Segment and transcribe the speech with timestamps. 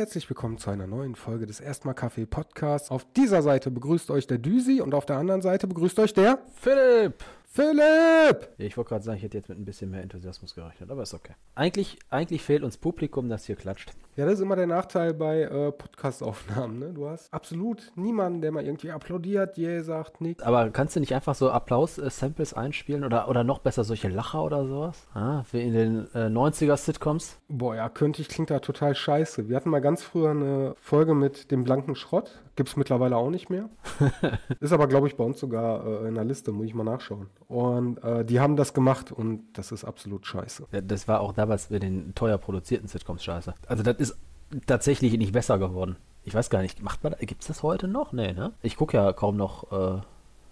[0.00, 2.90] herzlich willkommen zu einer neuen Folge des Erstmal Kaffee Podcasts.
[2.90, 6.38] Auf dieser Seite begrüßt euch der Düsi und auf der anderen Seite begrüßt euch der
[6.54, 7.22] Philipp!
[7.52, 8.48] Philipp!
[8.58, 11.14] Ich wollte gerade sagen, ich hätte jetzt mit ein bisschen mehr Enthusiasmus gerechnet, aber ist
[11.14, 11.32] okay.
[11.56, 13.90] Eigentlich, eigentlich fehlt uns Publikum, das hier klatscht.
[14.14, 16.78] Ja, das ist immer der Nachteil bei äh, Podcast-Aufnahmen.
[16.78, 16.92] Ne?
[16.92, 20.44] Du hast absolut niemanden, der mal irgendwie applaudiert, je sagt, nichts.
[20.44, 24.64] Aber kannst du nicht einfach so Applaus-Samples einspielen oder, oder noch besser solche Lacher oder
[24.68, 25.08] sowas?
[25.14, 27.38] Ah, wie in den äh, 90er-Sitcoms?
[27.48, 29.48] Boah, ja, könnte ich, klingt da total scheiße.
[29.48, 32.42] Wir hatten mal ganz früher eine Folge mit dem blanken Schrott.
[32.60, 33.70] Gibt es mittlerweile auch nicht mehr.
[34.60, 37.28] ist aber, glaube ich, bei uns sogar äh, in der Liste, muss ich mal nachschauen.
[37.48, 40.66] Und äh, die haben das gemacht und das ist absolut scheiße.
[40.70, 43.54] Ja, das war auch damals bei den teuer produzierten Sitcoms scheiße.
[43.66, 44.18] Also das ist
[44.66, 45.96] tatsächlich nicht besser geworden.
[46.22, 48.12] Ich weiß gar nicht, macht man, gibt's das heute noch?
[48.12, 48.52] Nee, ne?
[48.60, 50.02] Ich gucke ja kaum noch äh,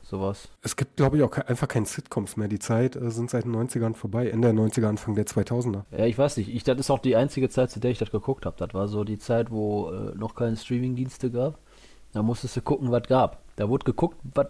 [0.02, 0.48] sowas.
[0.62, 2.48] Es gibt, glaube ich, auch ke einfach keine Sitcoms mehr.
[2.48, 4.30] Die Zeit äh, sind seit den 90ern vorbei.
[4.30, 5.82] Ende der 90er, Anfang der 2000er.
[5.90, 6.48] Ja, ich weiß nicht.
[6.54, 8.56] Ich, das ist auch die einzige Zeit, zu der ich das geguckt habe.
[8.56, 11.58] Das war so die Zeit, wo äh, noch keine Streamingdienste gab.
[12.12, 13.42] Da musstest du gucken, was gab.
[13.56, 14.48] Da wurde geguckt, was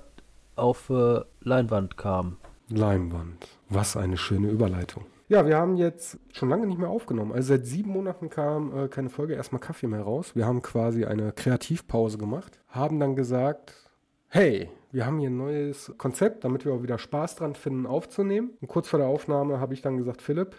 [0.56, 2.37] auf äh, Leinwand kam.
[2.69, 3.48] Leinwand.
[3.69, 5.05] Was eine schöne Überleitung.
[5.28, 7.33] Ja, wir haben jetzt schon lange nicht mehr aufgenommen.
[7.33, 10.34] Also seit sieben Monaten kam äh, keine Folge, erstmal Kaffee mehr raus.
[10.34, 13.75] Wir haben quasi eine Kreativpause gemacht, haben dann gesagt,
[14.28, 18.53] hey, wir haben hier ein neues Konzept, damit wir auch wieder Spaß dran finden, aufzunehmen.
[18.62, 20.56] Und kurz vor der Aufnahme habe ich dann gesagt, Philipp,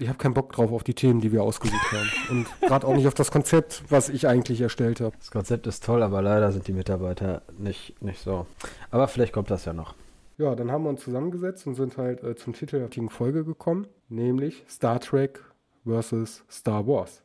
[0.00, 2.10] ich habe keinen Bock drauf auf die Themen, die wir ausgesucht haben.
[2.30, 5.14] Und gerade auch nicht auf das Konzept, was ich eigentlich erstellt habe.
[5.18, 8.46] Das Konzept ist toll, aber leider sind die Mitarbeiter nicht, nicht so.
[8.90, 9.94] Aber vielleicht kommt das ja noch.
[10.38, 14.64] Ja, dann haben wir uns zusammengesetzt und sind halt äh, zum titelhaftigen Folge gekommen, nämlich
[14.70, 15.44] Star Trek
[15.84, 17.22] versus Star Wars.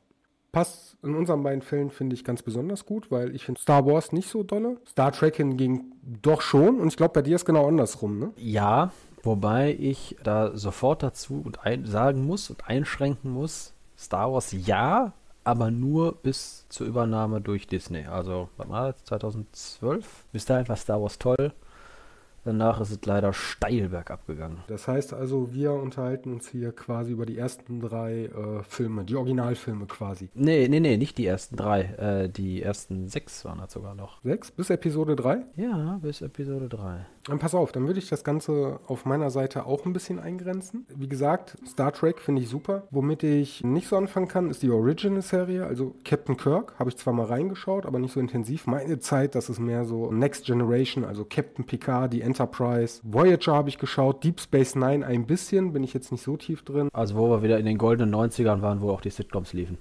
[0.51, 4.11] Passt in unseren beiden Fällen, finde ich, ganz besonders gut, weil ich finde Star Wars
[4.11, 4.77] nicht so dolle.
[4.85, 6.79] Star Trek hingegen doch schon.
[6.81, 8.31] Und ich glaube, bei dir ist genau andersrum, ne?
[8.37, 8.91] Ja,
[9.25, 15.13] wobei ich da sofort dazu und sagen muss und einschränken muss, Star Wars ja,
[15.43, 18.05] aber nur bis zur Übernahme durch Disney.
[18.05, 20.25] Also, was war das, 2012?
[20.31, 21.53] Bis dahin war Star Wars toll.
[22.45, 24.59] Danach ist es leider steil bergab gegangen.
[24.67, 29.15] Das heißt also, wir unterhalten uns hier quasi über die ersten drei äh, Filme, die
[29.15, 30.29] Originalfilme quasi.
[30.35, 31.81] Nee, nee, nee, nicht die ersten drei.
[31.81, 34.21] Äh, die ersten sechs waren das sogar noch.
[34.23, 34.51] Sechs?
[34.51, 35.43] Bis Episode drei?
[35.55, 37.07] Ja, bis Episode drei.
[37.25, 40.85] Dann pass auf, dann würde ich das Ganze auf meiner Seite auch ein bisschen eingrenzen.
[40.95, 42.83] Wie gesagt, Star Trek finde ich super.
[42.91, 45.65] Womit ich nicht so anfangen kann, ist die Original-Serie.
[45.65, 48.67] Also Captain Kirk habe ich zwar mal reingeschaut, aber nicht so intensiv.
[48.67, 52.99] Meine Zeit, das ist mehr so Next Generation, also Captain Picard, die Enterprise.
[53.03, 56.63] Voyager habe ich geschaut, Deep Space Nine ein bisschen, bin ich jetzt nicht so tief
[56.63, 56.89] drin.
[56.91, 59.77] Also wo wir wieder in den goldenen 90ern waren, wo auch die Sitcoms liefen.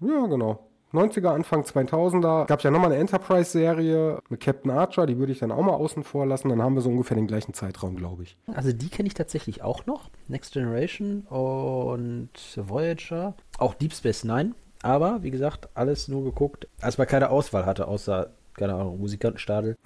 [0.00, 0.60] Ja, genau.
[0.94, 5.38] 90er, Anfang 2000er gab es ja nochmal eine Enterprise-Serie mit Captain Archer, die würde ich
[5.38, 6.48] dann auch mal außen vor lassen.
[6.48, 8.38] Dann haben wir so ungefähr den gleichen Zeitraum, glaube ich.
[8.54, 10.08] Also die kenne ich tatsächlich auch noch.
[10.28, 13.34] Next Generation und Voyager.
[13.58, 14.54] Auch Deep Space Nine.
[14.82, 19.76] Aber, wie gesagt, alles nur geguckt, als man keine Auswahl hatte, außer, keine Ahnung, Musikantenstadel.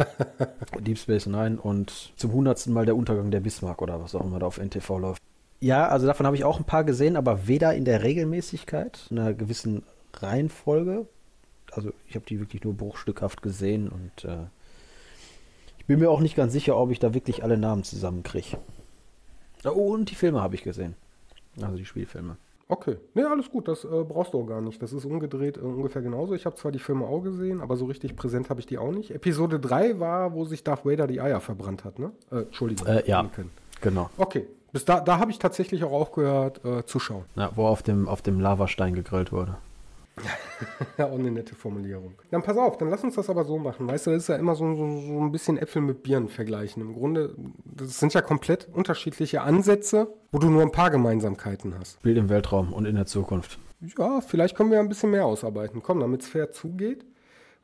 [0.80, 4.38] Deep Space Nine und zum hundertsten Mal der Untergang der Bismarck oder was auch immer
[4.38, 5.22] da auf NTV läuft.
[5.60, 9.18] Ja, also davon habe ich auch ein paar gesehen, aber weder in der Regelmäßigkeit, in
[9.18, 9.82] einer gewissen
[10.14, 11.06] Reihenfolge.
[11.72, 14.46] Also ich habe die wirklich nur bruchstückhaft gesehen und äh,
[15.78, 18.56] ich bin mir auch nicht ganz sicher, ob ich da wirklich alle Namen zusammenkriege.
[19.64, 20.94] Oh, und die Filme habe ich gesehen.
[21.60, 22.36] Also die Spielfilme.
[22.70, 22.96] Okay.
[23.14, 24.80] Nee, alles gut, das äh, brauchst du auch gar nicht.
[24.80, 26.34] Das ist umgedreht äh, ungefähr genauso.
[26.34, 28.92] Ich habe zwar die Filme auch gesehen, aber so richtig präsent habe ich die auch
[28.92, 29.10] nicht.
[29.10, 32.12] Episode 3 war, wo sich Darth Vader die Eier verbrannt hat, ne?
[32.30, 32.86] Äh, Entschuldigung.
[32.86, 33.28] Äh, ja,
[33.80, 34.08] genau.
[34.16, 34.46] Okay.
[34.72, 37.24] Bis da, da habe ich tatsächlich auch aufgehört äh, zu schauen.
[37.34, 39.56] Ja, wo auf dem, auf dem Lavastein gegrillt wurde.
[40.98, 42.14] Ja, auch eine nette Formulierung.
[42.30, 43.88] Dann pass auf, dann lass uns das aber so machen.
[43.88, 46.82] Weißt du, das ist ja immer so, so, so ein bisschen Äpfel mit Birnen vergleichen.
[46.82, 52.00] Im Grunde, das sind ja komplett unterschiedliche Ansätze, wo du nur ein paar Gemeinsamkeiten hast.
[52.02, 53.58] Bild im Weltraum und in der Zukunft.
[53.98, 55.82] Ja, vielleicht können wir ein bisschen mehr ausarbeiten.
[55.82, 57.04] Komm, damit es fair zugeht,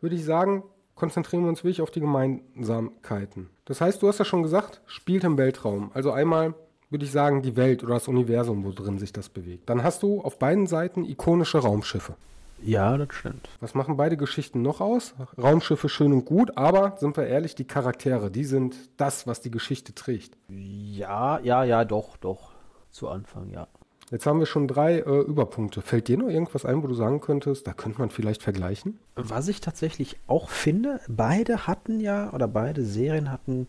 [0.00, 0.62] würde ich sagen,
[0.94, 3.50] konzentrieren wir uns wirklich auf die Gemeinsamkeiten.
[3.66, 5.90] Das heißt, du hast ja schon gesagt, spielt im Weltraum.
[5.94, 6.54] Also einmal
[6.90, 9.68] würde ich sagen, die Welt oder das Universum, wo drin sich das bewegt.
[9.68, 12.16] Dann hast du auf beiden Seiten ikonische Raumschiffe.
[12.62, 13.48] Ja, das stimmt.
[13.60, 15.14] Was machen beide Geschichten noch aus?
[15.36, 19.50] Raumschiffe schön und gut, aber sind wir ehrlich, die Charaktere, die sind das, was die
[19.50, 20.36] Geschichte trägt.
[20.48, 22.52] Ja, ja, ja, doch, doch.
[22.90, 23.68] Zu Anfang, ja.
[24.10, 25.82] Jetzt haben wir schon drei äh, Überpunkte.
[25.82, 29.00] Fällt dir noch irgendwas ein, wo du sagen könntest, da könnte man vielleicht vergleichen?
[29.16, 33.66] Was ich tatsächlich auch finde, beide hatten ja, oder beide Serien hatten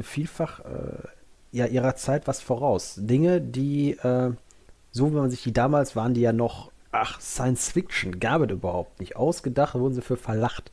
[0.00, 1.08] vielfach äh,
[1.52, 2.96] ja ihrer Zeit was voraus.
[2.98, 4.32] Dinge, die, äh,
[4.90, 8.50] so wie man sich die damals waren, die ja noch, ach, Science Fiction, gab es
[8.50, 9.16] überhaupt nicht.
[9.16, 10.70] Ausgedacht wurden sie für verlacht.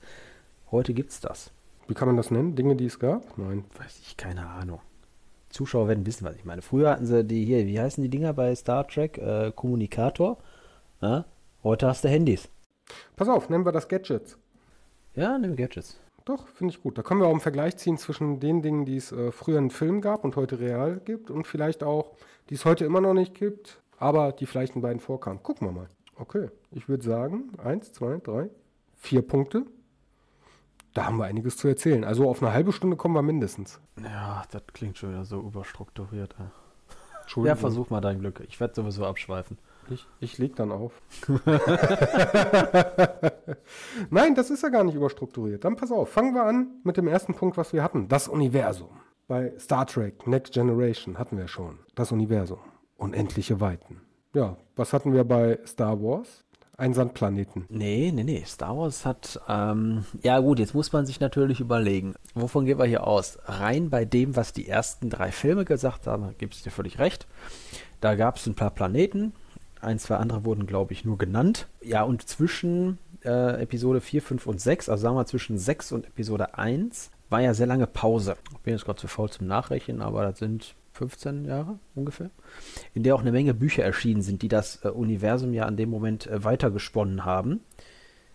[0.70, 1.52] Heute gibt's das.
[1.88, 2.56] Wie kann man das nennen?
[2.56, 3.38] Dinge, die es gab?
[3.38, 3.66] Nein.
[3.78, 4.80] Weiß ich, keine Ahnung.
[5.50, 6.62] Zuschauer werden wissen, was ich meine.
[6.62, 9.18] Früher hatten sie die hier, wie heißen die Dinger bei Star Trek?
[9.18, 10.38] Äh, Kommunikator.
[11.02, 11.26] Ja?
[11.64, 12.48] Heute hast du Handys.
[13.16, 14.38] Pass auf, nennen wir das Gadgets.
[15.16, 16.00] Ja, nimm Gadgets.
[16.24, 16.98] Doch, finde ich gut.
[16.98, 19.72] Da können wir auch einen Vergleich ziehen zwischen den Dingen, die es äh, früher in
[19.72, 22.12] Film gab und heute real gibt und vielleicht auch,
[22.50, 25.42] die es heute immer noch nicht gibt, aber die vielleicht in beiden vorkamen.
[25.42, 25.90] Gucken wir mal.
[26.16, 28.50] Okay, ich würde sagen, eins, zwei, drei,
[28.96, 29.66] vier Punkte.
[30.94, 32.04] Da haben wir einiges zu erzählen.
[32.04, 33.80] Also auf eine halbe Stunde kommen wir mindestens.
[34.04, 36.36] Ja, das klingt schon wieder so überstrukturiert.
[36.38, 36.46] Ey.
[36.46, 37.58] Ja, Entschuldigung.
[37.58, 38.44] versuch mal dein Glück.
[38.48, 39.58] Ich werde sowieso abschweifen.
[39.90, 41.02] Ich, ich leg dann auf.
[44.10, 45.64] Nein, das ist ja gar nicht überstrukturiert.
[45.64, 48.08] Dann pass auf, fangen wir an mit dem ersten Punkt, was wir hatten.
[48.08, 48.90] Das Universum.
[49.28, 52.60] Bei Star Trek Next Generation hatten wir schon das Universum.
[52.98, 54.02] Unendliche Weiten.
[54.34, 56.44] Ja, was hatten wir bei Star Wars?
[56.78, 57.66] Ein Sandplaneten.
[57.70, 58.44] Nee, nee, nee.
[58.46, 59.40] Star Wars hat.
[59.48, 63.38] Ähm, ja, gut, jetzt muss man sich natürlich überlegen, wovon gehen wir hier aus?
[63.46, 67.28] Rein bei dem, was die ersten drei Filme gesagt haben, gibt es dir völlig recht.
[68.00, 69.34] Da gab es ein paar Planeten.
[69.82, 71.68] Ein, zwei andere wurden, glaube ich, nur genannt.
[71.84, 76.08] Ja, und zwischen äh, Episode 4, 5 und 6, also sagen wir zwischen 6 und
[76.08, 78.38] Episode 1, war ja sehr lange Pause.
[78.54, 82.30] Ich bin jetzt gerade zu faul zum Nachrechnen, aber das sind 15 Jahre ungefähr,
[82.94, 85.90] in der auch eine Menge Bücher erschienen sind, die das äh, Universum ja an dem
[85.90, 87.62] Moment äh, weitergesponnen haben.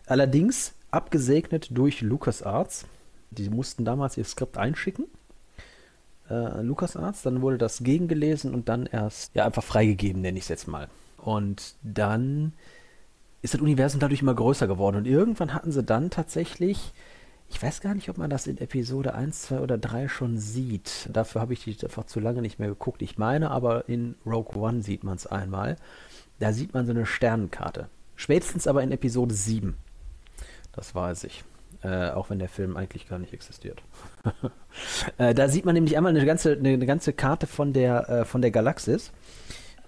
[0.07, 2.87] Allerdings abgesegnet durch LucasArts.
[3.31, 5.07] Die mussten damals ihr Skript einschicken.
[6.31, 10.49] Äh, LucasArts, dann wurde das gegengelesen und dann erst ja einfach freigegeben, nenne ich es
[10.49, 10.89] jetzt mal.
[11.19, 12.53] Und dann
[13.43, 14.97] ist das Universum dadurch immer größer geworden.
[14.97, 16.93] Und irgendwann hatten sie dann tatsächlich
[17.49, 21.09] ich weiß gar nicht, ob man das in Episode 1, 2 oder 3 schon sieht.
[21.13, 23.03] Dafür habe ich die einfach zu lange nicht mehr geguckt.
[23.03, 25.77] Ich meine aber in Rogue One sieht man es einmal.
[26.39, 27.89] Da sieht man so eine Sternenkarte.
[28.17, 29.77] Spätestens aber in Episode 7.
[30.73, 31.45] Das weiß ich.
[31.83, 33.83] Äh, auch wenn der Film eigentlich gar nicht existiert.
[35.19, 38.43] äh, da sieht man nämlich einmal eine ganze, eine, ganze Karte von der, äh, von
[38.43, 39.13] der Galaxis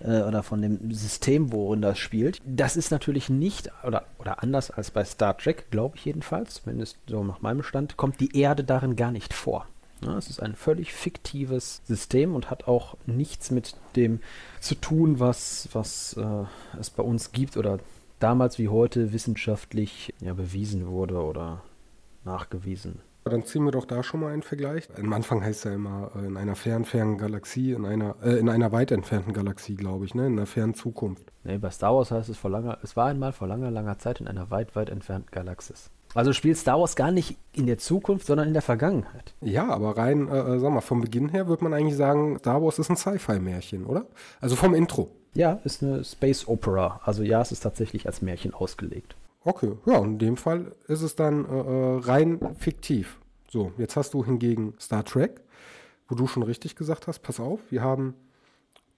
[0.01, 2.41] äh, oder von dem System, worin das spielt.
[2.45, 6.99] Das ist natürlich nicht, oder, oder anders als bei Star Trek, glaube ich jedenfalls, zumindest
[7.07, 9.67] so nach meinem Stand, kommt die Erde darin gar nicht vor.
[10.05, 14.21] Ja, es ist ein völlig fiktives System und hat auch nichts mit dem
[14.61, 16.45] zu tun, was, was äh,
[16.79, 17.81] es bei uns gibt oder
[18.21, 21.63] damals wie heute wissenschaftlich ja, bewiesen wurde oder
[22.25, 24.89] nachgewiesen dann ziehen wir doch da schon mal einen Vergleich.
[24.97, 28.39] Am Anfang heißt es ja immer äh, in einer fern, fernen Galaxie, in einer, äh,
[28.39, 30.27] in einer weit entfernten Galaxie, glaube ich, ne?
[30.27, 31.33] in einer fernen Zukunft.
[31.45, 34.21] Nee, bei Star Wars heißt es vor langer, es war einmal vor langer, langer Zeit
[34.21, 35.91] in einer weit, weit entfernten Galaxis.
[36.15, 39.35] Also spielt Star Wars gar nicht in der Zukunft, sondern in der Vergangenheit.
[39.41, 42.63] Ja, aber rein, äh, äh sag mal, vom Beginn her würde man eigentlich sagen, Star
[42.63, 44.07] Wars ist ein Sci-Fi-Märchen, oder?
[44.41, 45.11] Also vom Intro.
[45.35, 47.01] Ja, ist eine Space Opera.
[47.05, 49.15] Also ja, es ist tatsächlich als Märchen ausgelegt.
[49.45, 53.21] Okay, ja, in dem Fall ist es dann äh, äh, rein fiktiv.
[53.49, 55.41] So, jetzt hast du hingegen Star Trek,
[56.09, 58.15] wo du schon richtig gesagt hast, pass auf, wir haben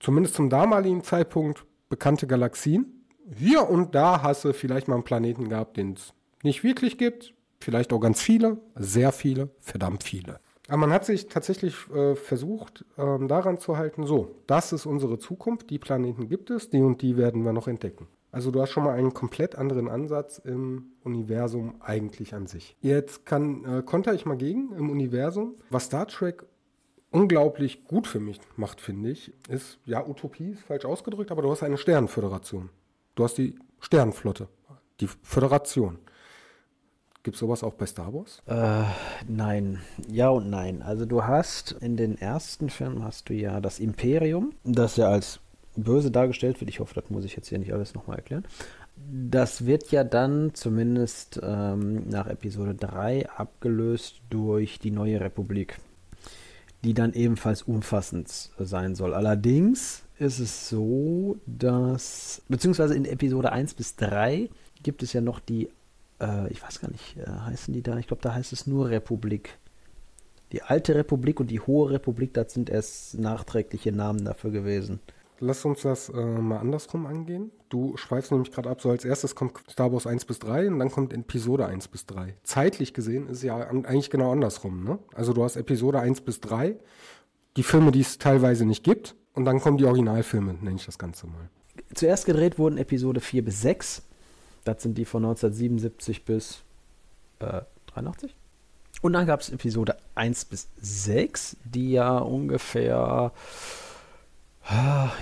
[0.01, 3.05] zumindest zum damaligen Zeitpunkt bekannte Galaxien.
[3.37, 7.35] Hier und da hast du vielleicht mal einen Planeten gehabt, den es nicht wirklich gibt.
[7.61, 10.41] Vielleicht auch ganz viele, sehr viele, verdammt viele.
[10.67, 15.19] Aber man hat sich tatsächlich äh, versucht, ähm, daran zu halten, so, das ist unsere
[15.19, 18.07] Zukunft, die Planeten gibt es, die und die werden wir noch entdecken.
[18.32, 22.77] Also du hast schon mal einen komplett anderen Ansatz im Universum eigentlich an sich.
[22.81, 25.55] Jetzt kann, äh, konter ich mal gegen im Universum.
[25.71, 26.44] Was Star Trek
[27.11, 31.51] unglaublich gut für mich macht, finde ich, ist, ja, Utopie ist falsch ausgedrückt, aber du
[31.51, 32.70] hast eine Sternenföderation.
[33.17, 34.49] Du hast die Sternenflotte,
[35.01, 35.99] die Föderation.
[37.22, 38.41] Gibt es sowas auch bei Star Wars?
[38.46, 38.84] Äh,
[39.29, 39.81] nein.
[40.08, 40.81] Ja und nein.
[40.81, 45.41] Also du hast in den ersten Filmen hast du ja das Imperium, das ja als
[45.77, 46.70] böse dargestellt wird.
[46.70, 48.44] Ich hoffe, das muss ich jetzt hier nicht alles nochmal erklären.
[48.96, 55.79] Das wird ja dann zumindest ähm, nach Episode 3 abgelöst durch die neue Republik,
[56.84, 59.15] die dann ebenfalls umfassend sein soll.
[59.15, 64.50] Allerdings ist es so, dass, beziehungsweise in Episode 1 bis 3
[64.82, 65.70] gibt es ja noch die,
[66.20, 68.91] äh, ich weiß gar nicht, äh, heißen die da, ich glaube, da heißt es nur
[68.91, 69.58] Republik.
[70.53, 75.00] Die alte Republik und die hohe Republik, das sind erst nachträgliche Namen dafür gewesen
[75.41, 77.51] lass uns das äh, mal andersrum angehen.
[77.69, 80.79] Du schweifst nämlich gerade ab, so als erstes kommt Star Wars 1 bis 3 und
[80.79, 82.35] dann kommt Episode 1 bis 3.
[82.43, 84.85] Zeitlich gesehen ist es ja eigentlich genau andersrum.
[84.85, 84.99] Ne?
[85.15, 86.77] Also du hast Episode 1 bis 3,
[87.56, 90.99] die Filme, die es teilweise nicht gibt, und dann kommen die Originalfilme, nenne ich das
[90.99, 91.49] Ganze mal.
[91.94, 94.03] Zuerst gedreht wurden Episode 4 bis 6.
[94.65, 96.63] Das sind die von 1977 bis
[97.39, 98.35] äh, 83.
[99.03, 103.32] Und dann gab es Episode 1 bis 6, die ja ungefähr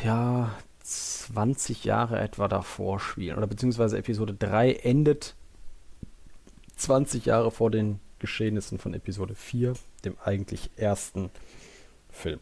[0.04, 0.50] ja,
[0.82, 3.36] 20 Jahre etwa davor spielen.
[3.36, 5.34] Oder beziehungsweise Episode 3 endet
[6.76, 11.30] 20 Jahre vor den Geschehnissen von Episode 4, dem eigentlich ersten
[12.10, 12.40] Film.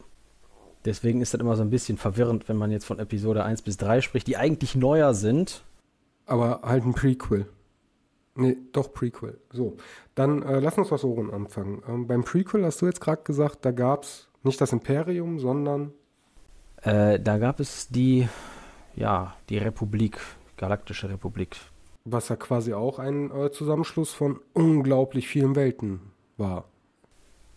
[0.85, 3.77] Deswegen ist das immer so ein bisschen verwirrend, wenn man jetzt von Episode 1 bis
[3.77, 5.63] 3 spricht, die eigentlich neuer sind
[6.25, 7.47] Aber halt ein Prequel.
[8.35, 9.39] Nee, doch Prequel.
[9.51, 9.77] So,
[10.13, 11.81] dann äh, lass uns was so anfangen.
[11.87, 15.91] Ähm, beim Prequel hast du jetzt gerade gesagt, da gab es nicht das Imperium, sondern.
[16.81, 18.27] Äh, da gab es die,
[18.95, 20.19] ja, die Republik,
[20.57, 21.57] Galaktische Republik.
[22.05, 25.99] Was ja quasi auch ein äh, Zusammenschluss von unglaublich vielen Welten
[26.37, 26.65] war.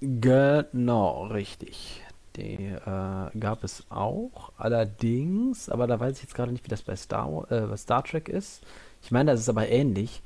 [0.01, 2.03] Genau, richtig.
[2.37, 4.53] Die äh, gab es auch.
[4.57, 8.03] Allerdings, aber da weiß ich jetzt gerade nicht, wie das bei Star, äh, bei Star
[8.03, 8.63] Trek ist.
[9.03, 10.23] Ich meine, das ist aber ähnlich,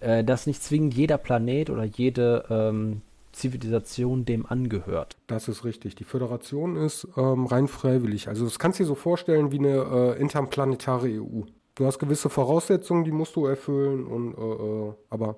[0.00, 3.02] äh, dass nicht zwingend jeder Planet oder jede ähm,
[3.36, 5.16] Zivilisation dem angehört.
[5.26, 5.94] Das ist richtig.
[5.94, 8.28] Die Föderation ist ähm, rein freiwillig.
[8.28, 11.42] Also das kannst du dir so vorstellen wie eine äh, interplanetare EU.
[11.74, 15.36] Du hast gewisse Voraussetzungen, die musst du erfüllen, und, äh, äh, aber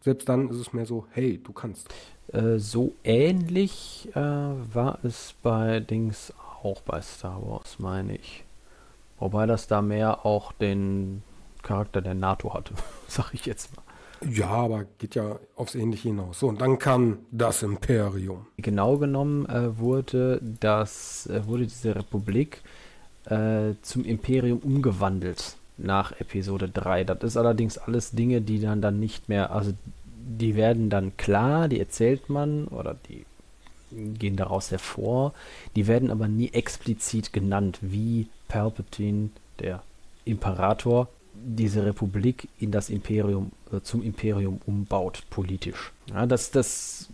[0.00, 1.92] selbst dann ist es mehr so, hey, du kannst.
[2.28, 8.44] Äh, so ähnlich äh, war es bei Dings auch bei Star Wars, meine ich.
[9.18, 11.22] Wobei das da mehr auch den
[11.62, 12.74] Charakter der NATO hatte,
[13.08, 13.82] sag ich jetzt mal.
[14.28, 16.40] Ja, aber geht ja aufs Ähnliche hinaus.
[16.40, 18.46] So, und dann kam das Imperium.
[18.58, 22.62] Genau genommen äh, wurde das, äh, wurde diese Republik
[23.24, 27.04] äh, zum Imperium umgewandelt nach Episode 3.
[27.04, 29.72] Das ist allerdings alles Dinge, die dann dann nicht mehr, also
[30.16, 33.24] die werden dann klar, die erzählt man oder die
[33.90, 35.32] gehen daraus hervor,
[35.74, 39.82] die werden aber nie explizit genannt, wie Palpatine, der
[40.24, 41.08] Imperator,
[41.44, 45.92] diese Republik in das Imperium, äh, zum Imperium umbaut, politisch.
[46.08, 47.08] Ja, das, das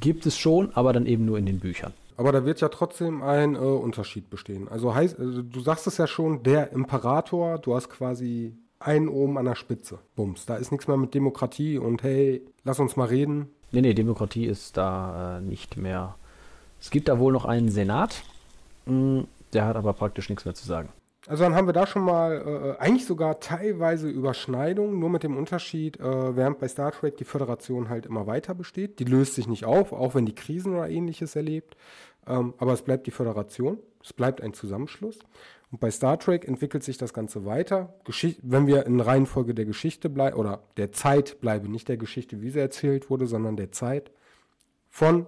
[0.00, 1.92] gibt es schon, aber dann eben nur in den Büchern.
[2.16, 4.68] Aber da wird ja trotzdem ein äh, Unterschied bestehen.
[4.68, 9.38] Also heißt, also du sagst es ja schon, der Imperator, du hast quasi einen oben
[9.38, 9.98] an der Spitze.
[10.16, 10.46] Bums.
[10.46, 13.48] Da ist nichts mehr mit Demokratie und hey, lass uns mal reden.
[13.72, 16.16] Nee, nee, Demokratie ist da äh, nicht mehr.
[16.80, 18.22] Es gibt da wohl noch einen Senat,
[18.86, 20.90] mh, hm, der hat aber praktisch nichts mehr zu sagen.
[21.26, 25.36] Also dann haben wir da schon mal äh, eigentlich sogar teilweise Überschneidungen, nur mit dem
[25.36, 28.98] Unterschied, äh, während bei Star Trek die Föderation halt immer weiter besteht.
[28.98, 31.76] Die löst sich nicht auf, auch wenn die Krisen oder ähnliches erlebt.
[32.26, 35.18] Ähm, aber es bleibt die Föderation, es bleibt ein Zusammenschluss.
[35.70, 37.94] Und bei Star Trek entwickelt sich das Ganze weiter.
[38.04, 42.40] Geschicht wenn wir in Reihenfolge der Geschichte bleiben, oder der Zeit bleiben, nicht der Geschichte,
[42.40, 44.10] wie sie erzählt wurde, sondern der Zeit,
[44.88, 45.26] von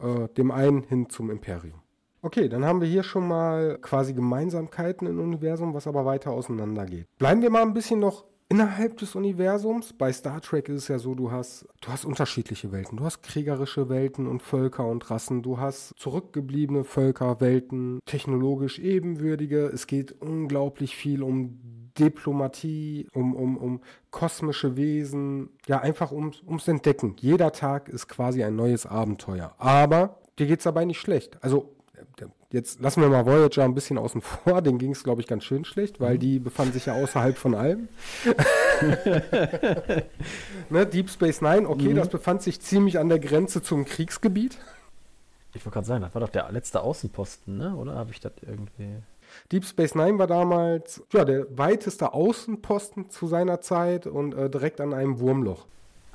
[0.00, 1.82] äh, dem einen hin zum Imperium.
[2.20, 6.84] Okay, dann haben wir hier schon mal quasi Gemeinsamkeiten im Universum, was aber weiter auseinander
[6.84, 7.06] geht.
[7.18, 9.92] Bleiben wir mal ein bisschen noch innerhalb des Universums.
[9.92, 12.96] Bei Star Trek ist es ja so, du hast, du hast unterschiedliche Welten.
[12.96, 15.42] Du hast kriegerische Welten und Völker und Rassen.
[15.42, 19.66] Du hast zurückgebliebene Völker, Welten, technologisch ebenwürdige.
[19.66, 21.60] Es geht unglaublich viel um
[21.98, 27.16] Diplomatie, um, um, um kosmische Wesen, ja, einfach ums, ums Entdecken.
[27.18, 29.54] Jeder Tag ist quasi ein neues Abenteuer.
[29.58, 31.42] Aber dir geht es dabei nicht schlecht.
[31.42, 31.77] Also
[32.50, 35.44] Jetzt lassen wir mal Voyager ein bisschen außen vor, den ging es, glaube ich, ganz
[35.44, 36.20] schön schlecht, weil mhm.
[36.20, 37.88] die befanden sich ja außerhalb von allem.
[40.70, 41.96] ne, Deep Space Nine, okay, mhm.
[41.96, 44.58] das befand sich ziemlich an der Grenze zum Kriegsgebiet.
[45.54, 47.74] Ich wollte gerade sagen, das war doch der letzte Außenposten, ne?
[47.74, 48.96] oder habe ich das irgendwie...
[49.52, 54.80] Deep Space Nine war damals ja, der weiteste Außenposten zu seiner Zeit und äh, direkt
[54.80, 55.66] an einem Wurmloch.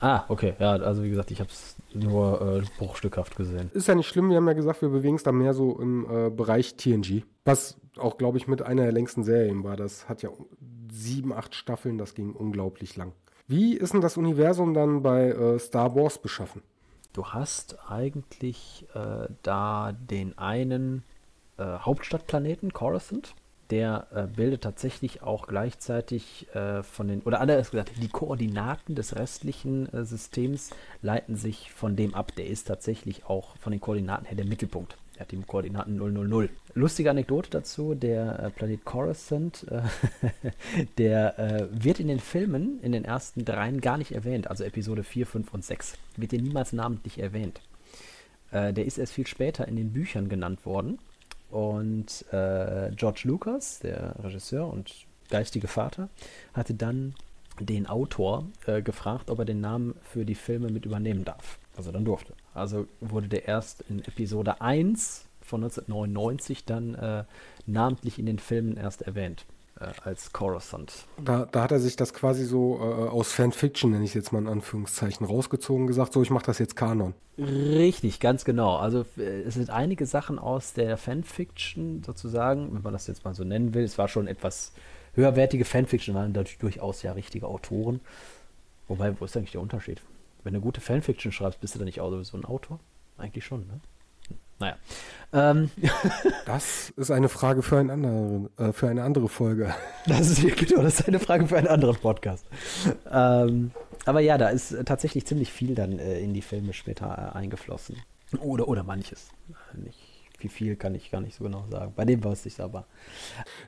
[0.03, 0.53] Ah, okay.
[0.59, 3.71] Ja, also wie gesagt, ich habe es nur äh, bruchstückhaft gesehen.
[3.73, 6.05] Ist ja nicht schlimm, wir haben ja gesagt, wir bewegen uns da mehr so im
[6.09, 7.23] äh, Bereich TNG.
[7.45, 9.77] Was auch, glaube ich, mit einer der längsten Serien war.
[9.77, 10.29] Das hat ja
[10.91, 13.13] sieben, acht Staffeln, das ging unglaublich lang.
[13.47, 16.63] Wie ist denn das Universum dann bei äh, Star Wars beschaffen?
[17.13, 21.03] Du hast eigentlich äh, da den einen
[21.57, 23.35] äh, Hauptstadtplaneten, Coruscant
[23.69, 29.15] der äh, bildet tatsächlich auch gleichzeitig äh, von den, oder anders gesagt, die Koordinaten des
[29.15, 32.35] restlichen äh, Systems leiten sich von dem ab.
[32.35, 34.97] Der ist tatsächlich auch von den Koordinaten her der Mittelpunkt.
[35.15, 36.49] Er hat die Koordinaten 000.
[36.73, 39.83] Lustige Anekdote dazu, der äh, Planet Coruscant, äh,
[40.97, 45.03] der äh, wird in den Filmen, in den ersten dreien gar nicht erwähnt, also Episode
[45.03, 47.61] 4, 5 und 6, wird der niemals namentlich erwähnt.
[48.51, 50.99] der ist erst viel später in den Büchern genannt worden
[51.53, 54.91] und äh, George Lucas, der Regisseur und
[55.29, 56.09] geistige Vater,
[56.53, 57.13] hatte dann
[57.59, 61.59] den Autor äh, gefragt, ob er den Namen für die Filme mit übernehmen darf.
[61.77, 62.33] Also dann durfte.
[62.55, 67.23] Also wurde der erst in Episode 1 von 1999 dann äh,
[67.67, 69.52] namentlich in den Filmen erst erwähnt äh,
[70.03, 71.05] als Coruscant.
[71.23, 74.31] Da, da, hat er sich das quasi so äh, aus Fanfiction, nenne ich es jetzt
[74.31, 77.13] mal in Anführungszeichen, rausgezogen, gesagt, so ich mache das jetzt Kanon.
[77.37, 78.77] Richtig, ganz genau.
[78.77, 83.33] Also äh, es sind einige Sachen aus der Fanfiction sozusagen, wenn man das jetzt mal
[83.33, 83.83] so nennen will.
[83.83, 84.73] Es war schon etwas
[85.13, 87.99] höherwertige Fanfiction, waren dadurch durchaus ja richtige Autoren.
[88.87, 90.01] Wobei, wo ist eigentlich der Unterschied?
[90.43, 92.79] Wenn du gute Fanfiction schreibst, bist du dann nicht auch sowieso ein Autor?
[93.17, 93.79] Eigentlich schon, ne?
[94.59, 94.77] Naja.
[95.31, 95.71] Ähm.
[96.45, 99.73] Das ist eine Frage für, einen anderen, äh, für eine andere Folge.
[100.05, 102.45] Das ist, genau, das ist eine Frage für einen anderen Podcast.
[103.09, 103.71] Ähm,
[104.05, 107.97] aber ja, da ist tatsächlich ziemlich viel dann äh, in die Filme später äh, eingeflossen.
[108.39, 109.29] Oder, oder manches.
[109.73, 111.93] Nicht wie viel kann ich gar nicht so genau sagen.
[111.95, 112.85] Bei dem weiß ich es aber.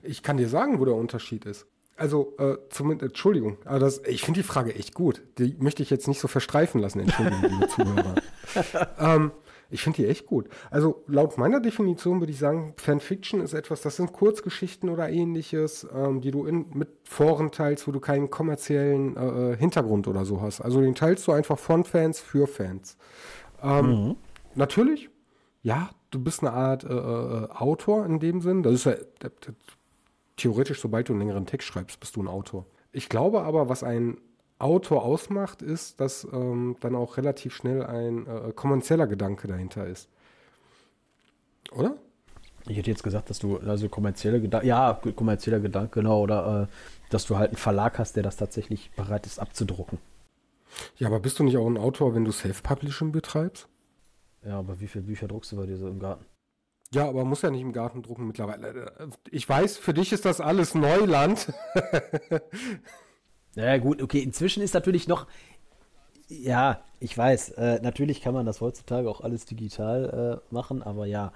[0.04, 1.66] Ich kann dir sagen, wo der Unterschied ist.
[1.98, 5.22] Also, äh, zumindest, Entschuldigung, aber das, ich finde die Frage echt gut.
[5.38, 8.16] Die möchte ich jetzt nicht so verstreifen lassen, Entschuldigung, liebe Zuhörer.
[9.00, 9.32] ähm,
[9.70, 10.50] ich finde die echt gut.
[10.70, 15.88] Also laut meiner Definition würde ich sagen, Fanfiction ist etwas, das sind Kurzgeschichten oder ähnliches,
[15.94, 20.26] ähm, die du in, mit Foren teilst, wo du keinen kommerziellen äh, äh, Hintergrund oder
[20.26, 20.62] so hast.
[20.62, 22.98] Also den teilst du einfach von Fans für Fans.
[23.62, 24.16] Ähm, mhm.
[24.56, 25.10] Natürlich,
[25.64, 28.64] ja, du bist eine Art äh, äh, Autor in dem Sinn.
[28.64, 28.96] Das ist ja
[30.38, 32.66] theoretisch, sobald du einen längeren Text schreibst, bist du ein Autor.
[32.92, 34.18] Ich glaube aber, was ein
[34.58, 40.10] Autor ausmacht, ist, dass ähm, dann auch relativ schnell ein äh, kommerzieller Gedanke dahinter ist.
[41.72, 41.96] Oder?
[42.68, 47.12] Ich hätte jetzt gesagt, dass du, also kommerzielle Gedanke, ja, kommerzieller Gedanke, genau, oder äh,
[47.12, 50.00] dass du halt einen Verlag hast, der das tatsächlich bereit ist abzudrucken.
[50.98, 53.68] Ja, aber bist du nicht auch ein Autor, wenn du Self-Publishing betreibst?
[54.44, 56.26] Ja, aber wie viele Bücher druckst du bei dir so im Garten?
[56.92, 59.10] Ja, aber muss ja nicht im Garten drucken mittlerweile.
[59.30, 61.54] Ich weiß, für dich ist das alles Neuland.
[63.56, 64.20] Ja, gut, okay.
[64.20, 65.28] Inzwischen ist natürlich noch.
[66.28, 67.52] Ja, ich weiß.
[67.52, 71.32] Äh, natürlich kann man das heutzutage auch alles digital äh, machen, aber ja.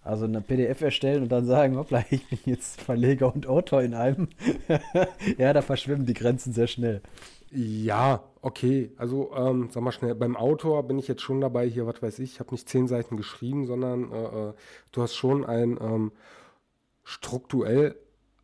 [0.00, 3.94] Also eine PDF erstellen und dann sagen, hoppla, ich bin jetzt Verleger und Autor in
[3.94, 4.28] einem.
[5.38, 7.02] ja, da verschwimmen die Grenzen sehr schnell.
[7.50, 8.92] Ja, okay.
[8.96, 12.18] Also, ähm, sag mal schnell, beim Autor bin ich jetzt schon dabei, hier, was weiß
[12.20, 14.52] ich, ich habe nicht zehn Seiten geschrieben, sondern äh, äh
[14.92, 16.12] du hast schon ein ähm,
[17.04, 17.96] strukturell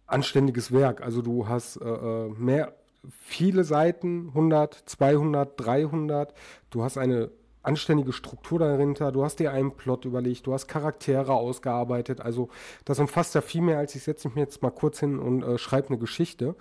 [0.06, 1.02] anständiges Werk.
[1.02, 2.74] Also du hast äh, äh mehr
[3.10, 6.34] viele Seiten, 100, 200, 300.
[6.70, 7.30] Du hast eine
[7.64, 12.20] anständige Struktur dahinter, du hast dir einen Plot überlegt, du hast Charaktere ausgearbeitet.
[12.20, 12.50] Also
[12.84, 15.58] das umfasst ja viel mehr, als ich setze mich jetzt mal kurz hin und äh,
[15.58, 16.54] schreibe eine Geschichte.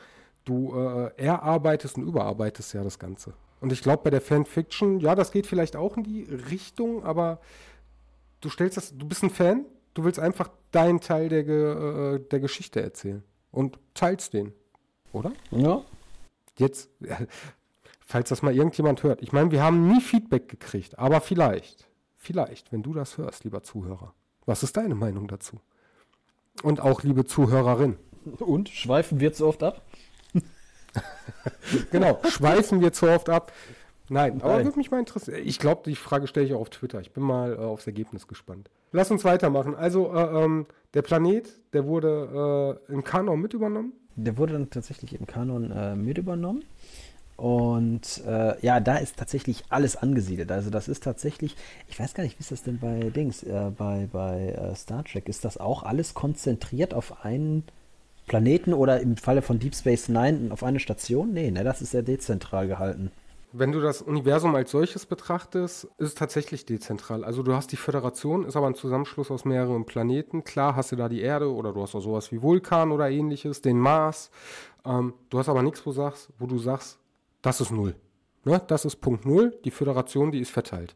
[0.46, 3.34] Du äh, erarbeitest und überarbeitest ja das Ganze.
[3.62, 7.40] Und ich glaube, bei der Fanfiction, ja, das geht vielleicht auch in die Richtung, aber
[8.42, 12.40] du stellst das, du bist ein Fan, du willst einfach deinen Teil der, äh, der
[12.40, 14.54] Geschichte erzählen und teilst den,
[15.14, 15.32] oder?
[15.52, 15.82] Ja,
[16.60, 16.90] jetzt,
[18.00, 22.72] falls das mal irgendjemand hört, ich meine, wir haben nie Feedback gekriegt, aber vielleicht, vielleicht,
[22.72, 24.14] wenn du das hörst, lieber Zuhörer,
[24.46, 25.60] was ist deine Meinung dazu?
[26.62, 27.98] Und auch liebe Zuhörerin.
[28.40, 29.82] Und schweifen wir zu oft ab?
[31.92, 33.52] genau, schweifen wir zu oft ab.
[34.10, 34.42] Nein, Nein.
[34.42, 35.42] aber würde mich mal interessieren.
[35.44, 37.00] Ich glaube, die Frage stelle ich auch auf Twitter.
[37.02, 38.70] Ich bin mal äh, aufs Ergebnis gespannt.
[38.92, 39.76] Lass uns weitermachen.
[39.76, 43.94] Also, äh, ähm, der Planet, der wurde äh, im Kanon mit übernommen.
[44.16, 46.64] Der wurde dann tatsächlich im Kanon äh, mit übernommen.
[47.36, 50.52] Und äh, ja, da ist tatsächlich alles angesiedelt.
[50.52, 51.56] Also das ist tatsächlich,
[51.88, 55.04] ich weiß gar nicht, wie ist das denn bei Dings, äh, bei, bei äh, Star
[55.04, 55.28] Trek?
[55.28, 57.64] Ist das auch alles konzentriert auf einen
[58.28, 61.34] Planeten oder im Falle von Deep Space Nine auf eine Station?
[61.34, 63.12] Nee, ne, das ist sehr dezentral gehalten.
[63.56, 67.24] Wenn du das Universum als solches betrachtest, ist es tatsächlich dezentral.
[67.24, 70.44] Also du hast die Föderation, ist aber ein Zusammenschluss aus mehreren Planeten.
[70.44, 73.62] Klar hast du da die Erde oder du hast auch sowas wie Vulkan oder ähnliches,
[73.62, 74.32] den Mars.
[74.84, 76.98] Ähm, du hast aber nichts, wo, sagst, wo du sagst,
[77.44, 77.96] das ist null.
[78.44, 78.60] Ne?
[78.66, 79.56] Das ist Punkt null.
[79.66, 80.96] Die Föderation, die ist verteilt.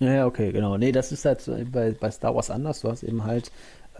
[0.00, 0.76] Ja, okay, genau.
[0.76, 2.80] Nee, das ist halt bei, bei Star Wars anders.
[2.80, 3.52] Du hast eben halt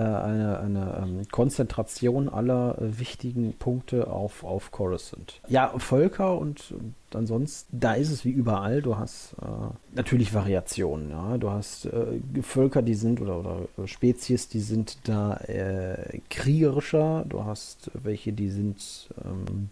[0.02, 5.40] eine, eine ähm, Konzentration aller äh, wichtigen Punkte auf, auf Coruscant.
[5.48, 8.82] Ja, Völker und, und ansonsten, da ist es wie überall.
[8.82, 9.46] Du hast äh,
[9.94, 11.10] natürlich Variationen.
[11.10, 11.38] Ja?
[11.38, 17.24] Du hast äh, Völker, die sind, oder, oder Spezies, die sind da äh, kriegerischer.
[17.28, 19.70] Du hast welche, die sind ähm,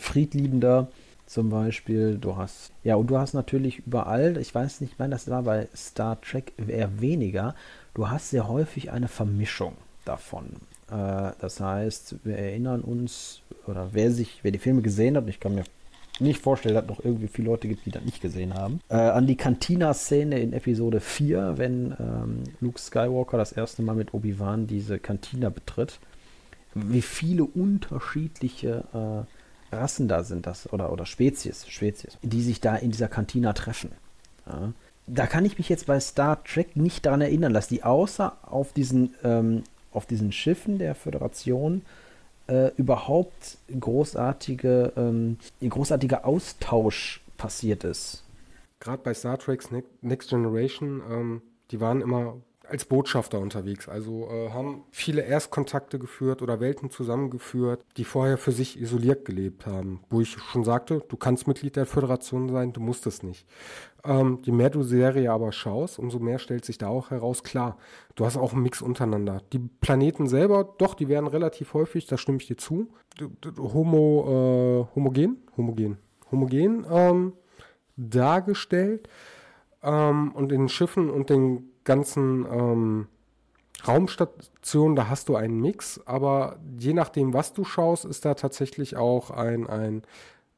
[0.00, 0.88] friedliebender
[1.26, 2.16] zum Beispiel.
[2.18, 5.42] Du hast, ja, und du hast natürlich überall, ich weiß nicht, ich meine, das war
[5.42, 7.54] bei Star Trek eher weniger,
[7.98, 10.46] du hast sehr häufig eine Vermischung davon.
[10.88, 15.40] Äh, das heißt, wir erinnern uns, oder wer sich, wer die Filme gesehen hat, ich
[15.40, 15.64] kann mir
[16.20, 18.94] nicht vorstellen, dass es noch irgendwie viele Leute gibt, die das nicht gesehen haben, äh,
[18.94, 24.68] an die Cantina-Szene in Episode 4, wenn ähm, Luke Skywalker das erste Mal mit Obi-Wan
[24.68, 25.98] diese Cantina betritt.
[26.74, 28.84] Wie viele unterschiedliche
[29.72, 33.52] äh, Rassen da sind, das, oder, oder Spezies, Spezies, die sich da in dieser Cantina
[33.54, 33.90] treffen.
[34.46, 34.72] Ja
[35.08, 38.72] da kann ich mich jetzt bei Star Trek nicht daran erinnern, dass die außer auf
[38.72, 41.82] diesen, ähm, auf diesen Schiffen der Föderation
[42.46, 48.24] äh, überhaupt großartige, ähm, großartiger Austausch passiert ist.
[48.80, 49.64] Gerade bei Star Trek
[50.02, 52.36] Next Generation, ähm, die waren immer,
[52.68, 53.88] als Botschafter unterwegs.
[53.88, 59.66] Also äh, haben viele Erstkontakte geführt oder Welten zusammengeführt, die vorher für sich isoliert gelebt
[59.66, 60.00] haben.
[60.10, 63.46] Wo ich schon sagte, du kannst Mitglied der Föderation sein, du musst es nicht.
[64.04, 67.78] Ähm, je mehr du Serie aber schaust, umso mehr stellt sich da auch heraus, klar,
[68.14, 69.42] du hast auch einen Mix untereinander.
[69.52, 72.88] Die Planeten selber, doch, die werden relativ häufig, da stimme ich dir zu,
[73.58, 75.98] homo, äh, homogen, homogen,
[76.30, 77.32] homogen ähm,
[77.96, 79.08] dargestellt.
[79.82, 83.08] Ähm, und in den Schiffen und den ganzen ähm,
[83.86, 88.96] Raumstationen, da hast du einen Mix, aber je nachdem, was du schaust, ist da tatsächlich
[88.96, 90.02] auch ein, ein,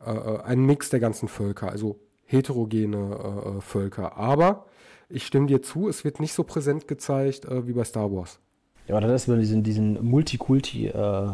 [0.04, 4.16] äh, ein Mix der ganzen Völker, also heterogene äh, äh, Völker.
[4.16, 4.66] Aber
[5.08, 8.38] ich stimme dir zu, es wird nicht so präsent gezeigt äh, wie bei Star Wars.
[8.86, 11.32] Ja, aber das ist diesen, diesen Multikulti äh,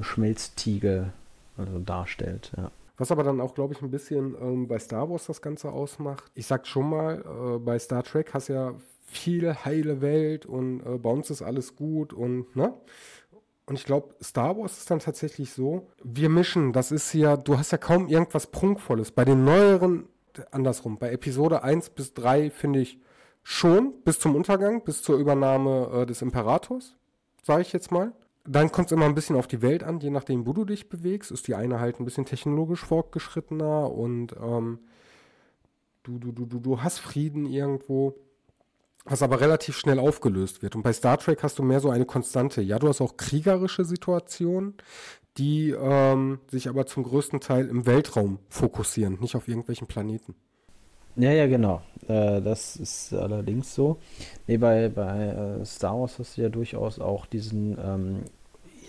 [0.00, 1.12] Schmelztiegel
[1.56, 2.70] also darstellt, ja.
[2.98, 6.30] Was aber dann auch, glaube ich, ein bisschen ähm, bei Star Wars das Ganze ausmacht.
[6.34, 8.74] Ich sag schon mal, äh, bei Star Trek hast du ja
[9.06, 12.74] viel heile Welt und äh, bei uns ist alles gut und, ne?
[13.66, 17.58] Und ich glaube, Star Wars ist dann tatsächlich so, wir mischen, das ist ja, du
[17.58, 19.12] hast ja kaum irgendwas Prunkvolles.
[19.12, 20.08] Bei den neueren,
[20.50, 22.98] andersrum, bei Episode 1 bis 3 finde ich
[23.42, 26.96] schon, bis zum Untergang, bis zur Übernahme äh, des Imperators,
[27.42, 28.12] sage ich jetzt mal
[28.48, 30.88] dann kommt es immer ein bisschen auf die Welt an, je nachdem, wo du dich
[30.88, 31.30] bewegst.
[31.30, 34.78] Ist die eine halt ein bisschen technologisch fortgeschrittener und ähm,
[36.02, 38.14] du, du, du, du, du hast Frieden irgendwo,
[39.04, 40.76] was aber relativ schnell aufgelöst wird.
[40.76, 42.62] Und bei Star Trek hast du mehr so eine Konstante.
[42.62, 44.74] Ja, du hast auch kriegerische Situationen,
[45.36, 50.34] die ähm, sich aber zum größten Teil im Weltraum fokussieren, nicht auf irgendwelchen Planeten.
[51.16, 51.82] Ja, ja, genau.
[52.06, 53.98] Äh, das ist allerdings so.
[54.46, 58.22] Nee, bei, bei äh, Star Wars hast du ja durchaus auch diesen ähm,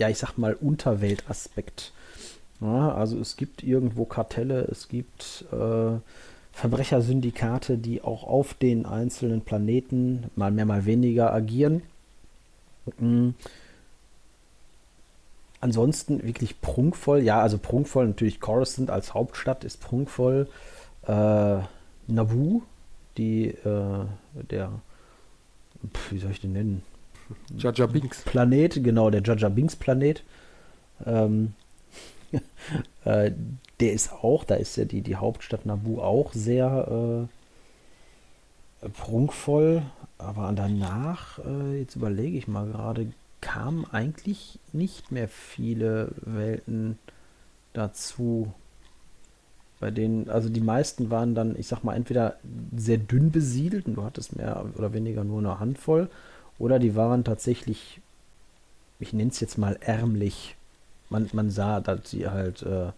[0.00, 1.92] ja, ich sag mal, Unterweltaspekt.
[2.60, 5.98] Ja, also es gibt irgendwo Kartelle, es gibt äh,
[6.52, 11.82] Verbrechersyndikate, die auch auf den einzelnen Planeten mal mehr, mal weniger agieren.
[12.98, 13.34] Mhm.
[15.60, 20.48] Ansonsten wirklich prunkvoll, ja, also prunkvoll natürlich Coruscant als Hauptstadt ist prunkvoll.
[21.06, 21.58] Äh,
[22.06, 22.62] Nabu,
[23.18, 24.06] die, äh,
[24.50, 24.72] der,
[26.08, 26.82] wie soll ich den nennen?
[27.56, 28.22] Jaja Binks.
[28.22, 30.22] Planet, genau, der Jaja Binks Planet.
[31.06, 31.54] Ähm,
[33.04, 33.32] äh,
[33.80, 37.26] der ist auch, da ist ja die, die Hauptstadt Nabu auch sehr
[38.82, 39.82] äh, prunkvoll,
[40.18, 46.98] aber danach, äh, jetzt überlege ich mal gerade, kamen eigentlich nicht mehr viele Welten
[47.72, 48.52] dazu.
[49.80, 52.36] Bei denen, also die meisten waren dann, ich sag mal, entweder
[52.76, 56.10] sehr dünn besiedelt und du hattest mehr oder weniger nur eine Handvoll
[56.60, 58.00] oder die waren tatsächlich,
[59.00, 60.56] ich nenne es jetzt mal ärmlich.
[61.08, 62.92] Man, man sah, dass sie halt äh,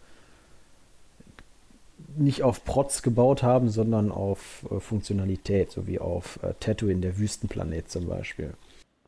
[2.17, 7.19] nicht auf Protz gebaut haben, sondern auf äh, Funktionalität, so wie auf äh, Tatooine, der
[7.19, 8.53] Wüstenplanet zum Beispiel.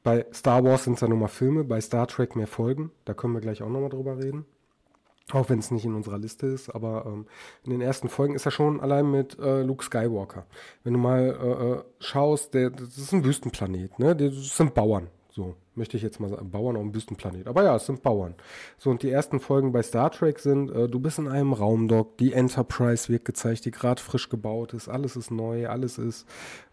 [0.04, 2.92] Bei Star Wars sind es ja nur mal Filme, bei Star Trek mehr Folgen.
[3.04, 4.46] Da können wir gleich auch nochmal drüber reden.
[5.32, 7.26] Auch wenn es nicht in unserer Liste ist, aber ähm,
[7.64, 10.44] in den ersten Folgen ist er schon allein mit äh, Luke Skywalker.
[10.82, 14.14] Wenn du mal äh, äh, schaust, der, das ist ein Wüstenplanet, ne?
[14.14, 15.08] Das sind Bauern.
[15.30, 16.50] So, möchte ich jetzt mal sagen.
[16.50, 17.48] Bauern auf einem Wüstenplanet.
[17.48, 18.34] Aber ja, es sind Bauern.
[18.78, 22.18] So, und die ersten Folgen bei Star Trek sind, äh, du bist in einem Raumdock,
[22.18, 26.26] die Enterprise wird gezeigt, die gerade frisch gebaut ist, alles ist neu, alles ist,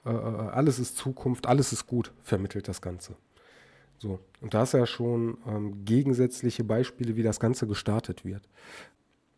[0.06, 3.16] äh, äh, alles ist Zukunft, alles ist gut, vermittelt das Ganze.
[4.02, 4.18] So.
[4.42, 8.42] Und da ist ja schon ähm, gegensätzliche Beispiele, wie das Ganze gestartet wird.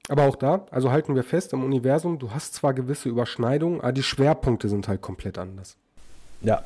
[0.07, 3.91] Aber auch da, also halten wir fest, im Universum, du hast zwar gewisse Überschneidungen, aber
[3.91, 5.75] die Schwerpunkte sind halt komplett anders.
[6.39, 6.63] Ja.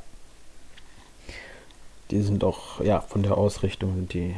[2.11, 4.35] Die sind auch, ja, von der Ausrichtung sind die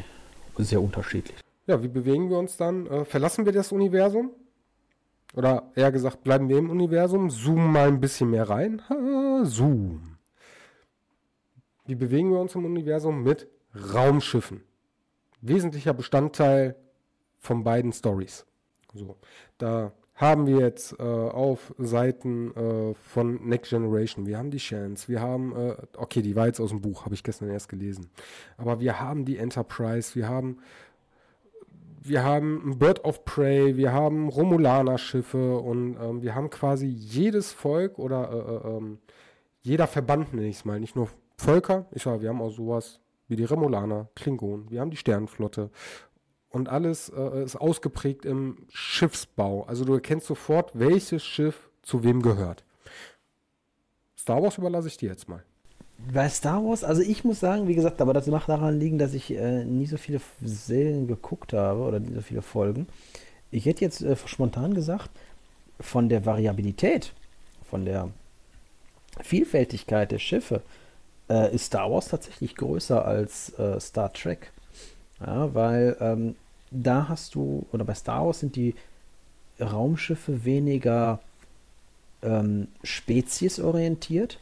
[0.58, 1.38] sehr unterschiedlich.
[1.68, 2.88] Ja, wie bewegen wir uns dann?
[2.88, 4.32] Äh, verlassen wir das Universum?
[5.36, 7.30] Oder eher gesagt, bleiben wir im Universum?
[7.30, 8.82] Zoomen mal ein bisschen mehr rein.
[8.90, 10.09] Ha, zoom.
[11.90, 13.24] Wie bewegen wir uns im Universum?
[13.24, 14.62] Mit Raumschiffen.
[15.42, 16.76] Wesentlicher Bestandteil
[17.40, 18.46] von beiden Stories.
[18.94, 19.18] So,
[19.58, 25.08] da haben wir jetzt äh, auf Seiten äh, von Next Generation, wir haben die Chance,
[25.08, 28.12] wir haben, äh, okay, die war jetzt aus dem Buch, habe ich gestern erst gelesen,
[28.58, 30.60] aber wir haben die Enterprise, wir haben
[32.04, 37.98] wir haben Bird of Prey, wir haben Romulaner-Schiffe und ähm, wir haben quasi jedes Volk
[37.98, 39.00] oder äh, äh, ähm,
[39.62, 41.86] jeder Verband, nenne ich es mal, nicht nur Völker.
[41.92, 45.70] Ich sage, wir haben auch sowas wie die Remulaner, Klingonen, wir haben die Sternenflotte.
[46.50, 49.64] Und alles äh, ist ausgeprägt im Schiffsbau.
[49.64, 52.64] Also du erkennst sofort, welches Schiff zu wem gehört.
[54.18, 55.44] Star Wars überlasse ich dir jetzt mal.
[56.14, 59.14] Bei Star Wars, also ich muss sagen, wie gesagt, aber das macht daran liegen, dass
[59.14, 62.88] ich äh, nie so viele Serien geguckt habe oder nie so viele Folgen.
[63.52, 65.10] Ich hätte jetzt äh, spontan gesagt,
[65.80, 67.14] von der Variabilität,
[67.70, 68.10] von der
[69.22, 70.62] Vielfältigkeit der Schiffe,
[71.30, 74.52] äh, ist Star Wars tatsächlich größer als äh, Star Trek.
[75.20, 76.36] Ja, weil ähm,
[76.72, 78.76] da hast du, oder bei Star Wars sind die
[79.60, 81.20] Raumschiffe weniger
[82.22, 84.40] ähm, speziesorientiert.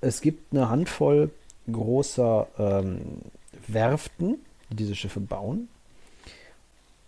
[0.00, 1.30] Es gibt eine Handvoll
[1.70, 3.00] großer ähm,
[3.66, 4.36] Werften,
[4.70, 5.68] die diese Schiffe bauen.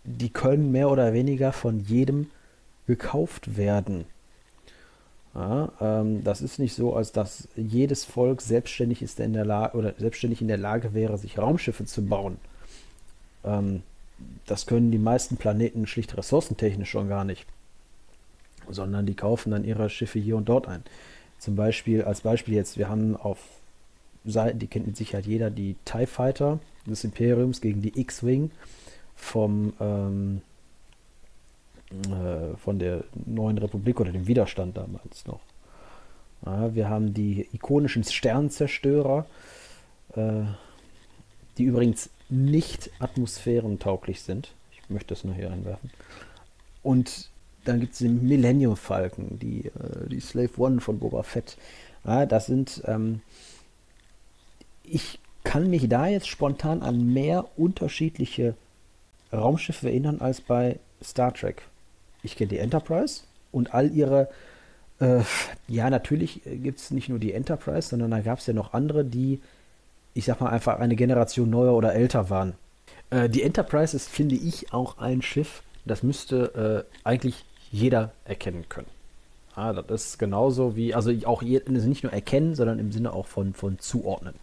[0.03, 2.29] Die können mehr oder weniger von jedem
[2.87, 4.05] gekauft werden.
[5.35, 9.77] Ja, ähm, das ist nicht so, als dass jedes Volk selbstständig ist in der Lage
[9.77, 12.37] oder selbstständig in der Lage wäre, sich Raumschiffe zu bauen.
[13.43, 13.83] Ähm,
[14.45, 17.45] das können die meisten Planeten schlicht ressourcentechnisch schon gar nicht,
[18.69, 20.83] sondern die kaufen dann ihre Schiffe hier und dort ein.
[21.37, 23.37] Zum Beispiel, als Beispiel jetzt, wir haben auf
[24.25, 28.51] Seiten, die kennt mit Sicherheit jeder, die TIE Fighter des Imperiums gegen die X-Wing
[29.15, 30.41] vom ähm,
[31.91, 35.41] äh, von der neuen Republik oder dem Widerstand damals noch.
[36.45, 39.25] Ja, wir haben die ikonischen Sternzerstörer,
[40.15, 40.43] äh,
[41.57, 44.53] die übrigens nicht atmosphärentauglich sind.
[44.71, 45.91] Ich möchte das nur hier einwerfen.
[46.83, 47.29] Und
[47.65, 51.57] dann gibt es den Millennium Falcon, die, äh, die Slave One von Boba Fett.
[52.05, 53.21] Ja, das sind, ähm,
[54.83, 58.55] ich kann mich da jetzt spontan an mehr unterschiedliche
[59.33, 61.63] Raumschiffe erinnern als bei Star Trek.
[62.23, 64.29] Ich kenne die Enterprise und all ihre,
[64.99, 65.21] äh,
[65.67, 69.05] ja, natürlich gibt es nicht nur die Enterprise, sondern da gab es ja noch andere,
[69.05, 69.39] die
[70.13, 72.53] ich sag mal, einfach eine Generation neuer oder älter waren.
[73.09, 78.65] Äh, die Enterprise ist, finde ich, auch ein Schiff, das müsste äh, eigentlich jeder erkennen
[78.69, 78.87] können.
[79.55, 83.27] Ja, das ist genauso wie, also auch also nicht nur erkennen, sondern im Sinne auch
[83.27, 84.35] von, von zuordnen.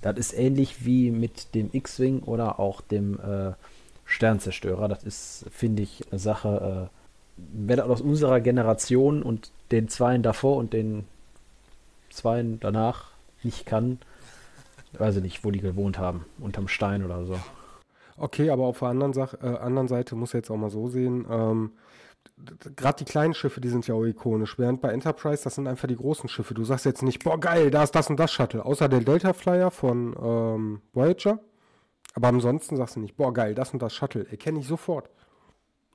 [0.00, 3.52] Das ist ähnlich wie mit dem X-Wing oder auch dem äh,
[4.04, 4.88] Sternzerstörer.
[4.88, 7.01] Das ist, finde ich, eine Sache, äh,
[7.36, 11.04] wer das aus unserer Generation und den Zweien davor und den
[12.10, 13.98] Zweien danach nicht kann,
[14.92, 17.38] weiß ich nicht, wo die gewohnt haben, unterm Stein oder so.
[18.16, 21.26] Okay, aber auf der anderen, Sach äh, anderen Seite muss jetzt auch mal so sehen,
[21.30, 21.72] ähm,
[22.76, 25.88] gerade die kleinen Schiffe, die sind ja auch ikonisch, während bei Enterprise, das sind einfach
[25.88, 26.54] die großen Schiffe.
[26.54, 29.32] Du sagst jetzt nicht, boah geil, da ist das und das Shuttle, außer der Delta
[29.32, 31.40] Flyer von ähm, Voyager.
[32.14, 35.08] Aber ansonsten sagst du nicht, boah geil, das und das Shuttle, erkenne ich sofort.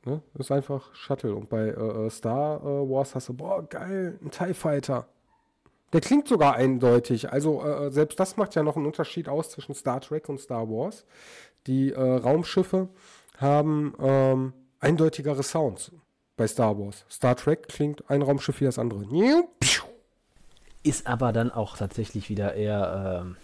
[0.07, 0.21] Ne?
[0.39, 1.35] Ist einfach Shuttle.
[1.35, 5.07] Und bei äh, äh Star äh, Wars hast du, boah geil, ein TIE Fighter.
[5.93, 7.31] Der klingt sogar eindeutig.
[7.31, 10.69] Also äh, selbst das macht ja noch einen Unterschied aus zwischen Star Trek und Star
[10.69, 11.05] Wars.
[11.67, 12.87] Die äh, Raumschiffe
[13.37, 15.91] haben ähm, eindeutigere Sounds
[16.37, 17.05] bei Star Wars.
[17.09, 19.05] Star Trek klingt ein Raumschiff wie das andere.
[20.83, 23.35] Ist aber dann auch tatsächlich wieder eher ähm,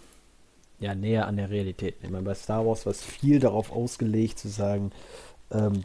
[0.78, 1.96] ja, näher an der Realität.
[2.02, 4.92] Ich meine, bei Star Wars war es viel darauf ausgelegt zu sagen,
[5.50, 5.82] ähm,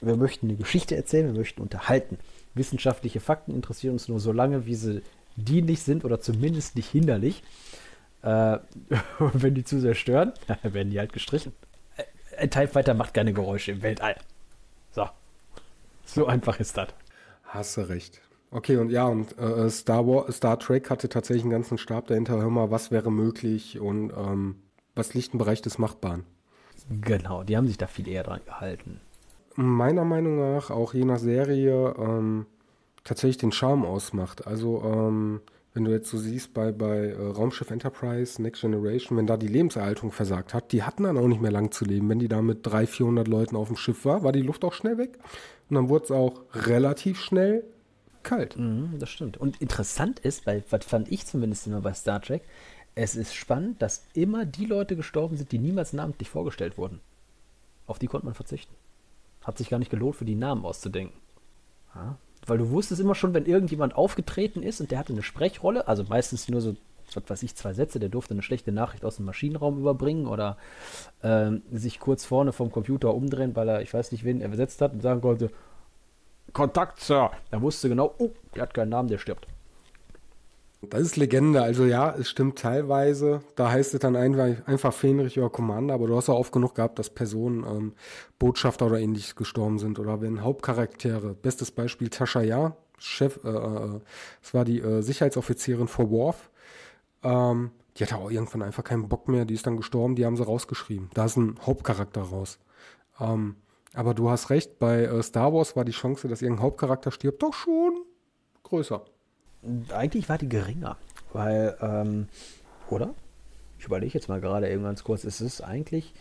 [0.00, 2.18] wir möchten eine Geschichte erzählen, wir möchten unterhalten.
[2.54, 5.02] Wissenschaftliche Fakten interessieren uns nur so lange, wie sie
[5.36, 7.42] dienlich sind oder zumindest nicht hinderlich.
[8.22, 8.58] Äh,
[9.18, 10.32] wenn die zu sehr stören,
[10.62, 11.52] werden die halt gestrichen.
[11.96, 12.04] Äh,
[12.36, 14.16] ein TIE Fighter macht keine Geräusche im Weltall.
[14.92, 15.08] So.
[16.04, 16.88] So einfach ist das.
[17.44, 18.20] Hast du recht.
[18.50, 22.38] Okay, und ja, und äh, Star, War, Star Trek hatte tatsächlich einen ganzen Stab dahinter.
[22.38, 24.56] Hör mal, was wäre möglich und ähm,
[24.94, 26.24] was liegt im Bereich des Machbaren.
[27.02, 29.00] Genau, die haben sich da viel eher dran gehalten.
[29.60, 32.46] Meiner Meinung nach, auch je nach Serie, ähm,
[33.02, 34.46] tatsächlich den Charme ausmacht.
[34.46, 35.40] Also ähm,
[35.74, 39.48] wenn du jetzt so siehst bei, bei äh, Raumschiff Enterprise, Next Generation, wenn da die
[39.48, 42.08] Lebenserhaltung versagt hat, die hatten dann auch nicht mehr lang zu leben.
[42.08, 44.72] Wenn die da mit 300, 400 Leuten auf dem Schiff war, war die Luft auch
[44.72, 45.18] schnell weg.
[45.68, 47.64] Und dann wurde es auch relativ schnell
[48.22, 48.56] kalt.
[48.56, 49.38] Mhm, das stimmt.
[49.38, 52.42] Und interessant ist, weil, was fand ich zumindest immer bei Star Trek,
[52.94, 57.00] es ist spannend, dass immer die Leute gestorben sind, die niemals namentlich vorgestellt wurden.
[57.88, 58.72] Auf die konnte man verzichten.
[59.48, 61.18] Hat sich gar nicht gelohnt, für die Namen auszudenken.
[61.94, 65.88] Ja, weil du wusstest immer schon, wenn irgendjemand aufgetreten ist und der hatte eine Sprechrolle,
[65.88, 66.76] also meistens nur so,
[67.14, 70.58] was weiß ich, zwei Sätze, der durfte eine schlechte Nachricht aus dem Maschinenraum überbringen oder
[71.22, 74.82] ähm, sich kurz vorne vom Computer umdrehen, weil er, ich weiß nicht, wen er besetzt
[74.82, 75.50] hat und sagen konnte,
[76.52, 77.30] Kontakt, Sir.
[77.50, 79.46] Er wusste genau, oh, der hat keinen Namen, der stirbt.
[80.80, 81.62] Das ist Legende.
[81.62, 83.40] Also ja, es stimmt teilweise.
[83.56, 86.76] Da heißt es dann einfach, einfach Fähnrich oder Commander, aber du hast auch oft genug
[86.76, 87.92] gehabt, dass Personen ähm,
[88.38, 91.34] Botschafter oder ähnliches gestorben sind oder wenn Hauptcharaktere.
[91.34, 94.00] Bestes Beispiel Tascha Ja, Chef, äh, äh,
[94.40, 96.50] das war die äh, Sicherheitsoffizierin vor Worf.
[97.24, 100.36] Ähm, die hatte auch irgendwann einfach keinen Bock mehr, die ist dann gestorben, die haben
[100.36, 101.10] sie rausgeschrieben.
[101.14, 102.60] Da ist ein Hauptcharakter raus.
[103.18, 103.56] Ähm,
[103.94, 107.42] aber du hast recht, bei äh, Star Wars war die Chance, dass irgendein Hauptcharakter stirbt,
[107.42, 108.04] doch schon
[108.62, 109.04] größer.
[109.92, 110.96] Eigentlich war die geringer,
[111.32, 112.28] weil, ähm,
[112.88, 113.14] oder?
[113.78, 116.12] Ich überlege jetzt mal gerade eben ganz kurz, es ist eigentlich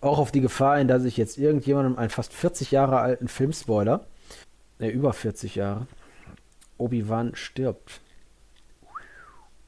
[0.00, 4.06] auch auf die Gefahr hin, dass ich jetzt irgendjemandem einen fast 40 Jahre alten Filmspoiler,
[4.78, 5.86] ne, über 40 Jahre,
[6.78, 8.00] Obi-Wan stirbt.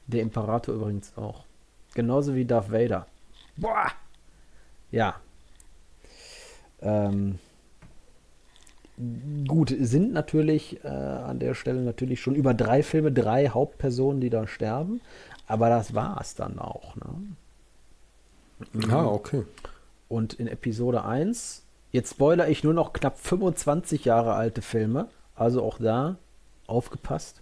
[0.05, 1.43] Der Imperator übrigens auch.
[1.93, 3.07] Genauso wie Darth Vader.
[3.57, 3.91] Boah!
[4.91, 5.19] Ja.
[6.81, 7.39] Ähm,
[9.47, 14.29] gut, sind natürlich äh, an der Stelle natürlich schon über drei Filme drei Hauptpersonen, die
[14.29, 15.01] da sterben.
[15.47, 16.95] Aber das war es dann auch.
[16.95, 17.05] Ne?
[18.89, 19.43] Ah, okay.
[20.09, 25.63] Und in Episode 1, jetzt spoiler ich nur noch knapp 25 Jahre alte Filme, also
[25.63, 26.17] auch da
[26.65, 27.41] aufgepasst.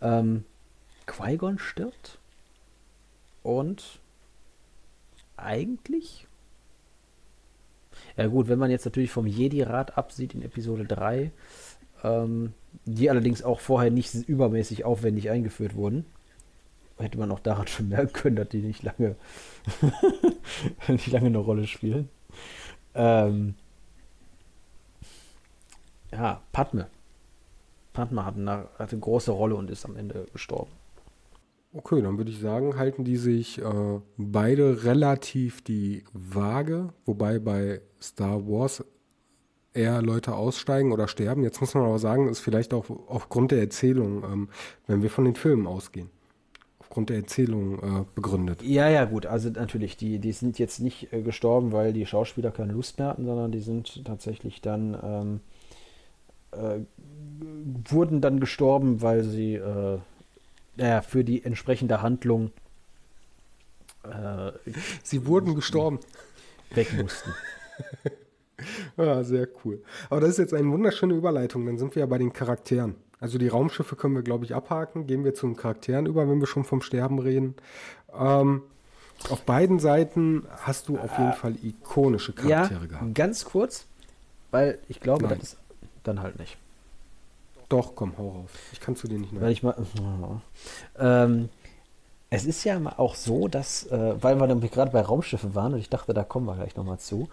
[0.00, 0.44] Ähm,
[1.06, 2.18] Qui-Gon stirbt
[3.42, 4.00] und
[5.36, 6.26] eigentlich
[8.16, 11.32] ja gut, wenn man jetzt natürlich vom Jedi-Rat absieht in Episode 3,
[12.04, 12.52] ähm,
[12.84, 16.04] die allerdings auch vorher nicht übermäßig aufwendig eingeführt wurden,
[16.98, 19.16] hätte man auch daran schon merken können, dass die nicht lange,
[20.88, 22.08] nicht lange eine Rolle spielen.
[22.94, 23.54] Ähm,
[26.12, 26.86] ja, Padme.
[27.92, 30.70] Padme hat eine, hat eine große Rolle und ist am Ende gestorben.
[31.76, 37.80] Okay, dann würde ich sagen, halten die sich äh, beide relativ die Waage, wobei bei
[38.00, 38.84] Star Wars
[39.72, 41.42] eher Leute aussteigen oder sterben.
[41.42, 44.48] Jetzt muss man aber sagen, ist vielleicht auch aufgrund der Erzählung, ähm,
[44.86, 46.10] wenn wir von den Filmen ausgehen,
[46.78, 48.62] aufgrund der Erzählung äh, begründet.
[48.62, 49.26] Ja, ja, gut.
[49.26, 53.08] Also natürlich, die, die sind jetzt nicht äh, gestorben, weil die Schauspieler keine Lust mehr
[53.08, 55.40] hatten, sondern die sind tatsächlich dann ähm,
[56.52, 56.82] äh,
[57.90, 59.60] wurden dann gestorben, weil sie
[60.76, 62.52] äh, für die entsprechende Handlung.
[64.04, 64.52] Äh,
[65.02, 66.00] Sie wurden gestorben.
[66.74, 67.32] Weg mussten.
[68.96, 69.82] ja, sehr cool.
[70.10, 71.66] Aber das ist jetzt eine wunderschöne Überleitung.
[71.66, 72.96] Dann sind wir ja bei den Charakteren.
[73.20, 75.06] Also die Raumschiffe können wir, glaube ich, abhaken.
[75.06, 77.54] Gehen wir zu den Charakteren über, wenn wir schon vom Sterben reden.
[78.12, 78.62] Ähm,
[79.30, 83.14] auf beiden Seiten hast du auf jeden äh, Fall ikonische Charaktere ja, gehabt.
[83.14, 83.86] Ganz kurz,
[84.50, 85.38] weil ich glaube, Nein.
[85.38, 85.58] das ist
[86.02, 86.58] dann halt nicht.
[87.68, 88.50] Doch, komm, hau raus.
[88.72, 89.42] Ich kann zu dir nicht mehr.
[89.42, 89.74] Weil ich mal.
[90.98, 91.48] Ähm,
[92.30, 95.88] es ist ja auch so, dass, äh, weil wir gerade bei Raumschiffe waren und ich
[95.88, 97.28] dachte, da kommen wir gleich nochmal zu.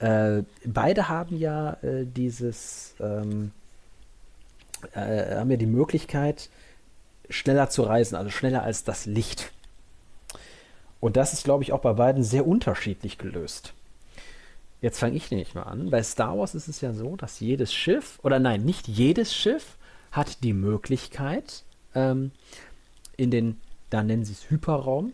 [0.00, 3.52] Äh, beide haben ja äh, dieses, ähm,
[4.92, 6.48] äh, haben ja die Möglichkeit,
[7.28, 9.52] schneller zu reisen, also schneller als das Licht.
[10.98, 13.72] Und das ist, glaube ich, auch bei beiden sehr unterschiedlich gelöst.
[14.80, 15.90] Jetzt fange ich nämlich mal an.
[15.90, 19.76] Bei Star Wars ist es ja so, dass jedes Schiff, oder nein, nicht jedes Schiff
[20.10, 21.64] hat die Möglichkeit,
[21.94, 22.30] ähm,
[23.16, 25.12] in den, da nennen sie es Hyperraum,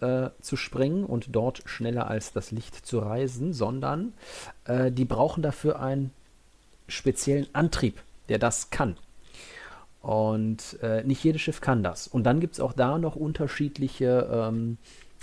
[0.00, 4.12] äh, zu springen und dort schneller als das Licht zu reisen, sondern
[4.64, 6.10] äh, die brauchen dafür einen
[6.88, 8.96] speziellen Antrieb, der das kann.
[10.02, 12.08] Und äh, nicht jedes Schiff kann das.
[12.08, 14.76] Und dann gibt es auch da noch unterschiedliche ähm,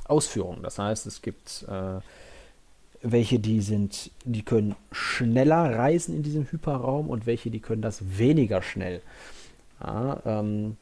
[0.06, 0.64] Ausführungen.
[0.64, 2.00] Das heißt, es gibt äh,
[3.02, 8.18] welche, die sind, die können schneller reisen in diesem Hyperraum und welche, die können das
[8.18, 9.02] weniger schnell.
[9.80, 10.78] Ja, ähm,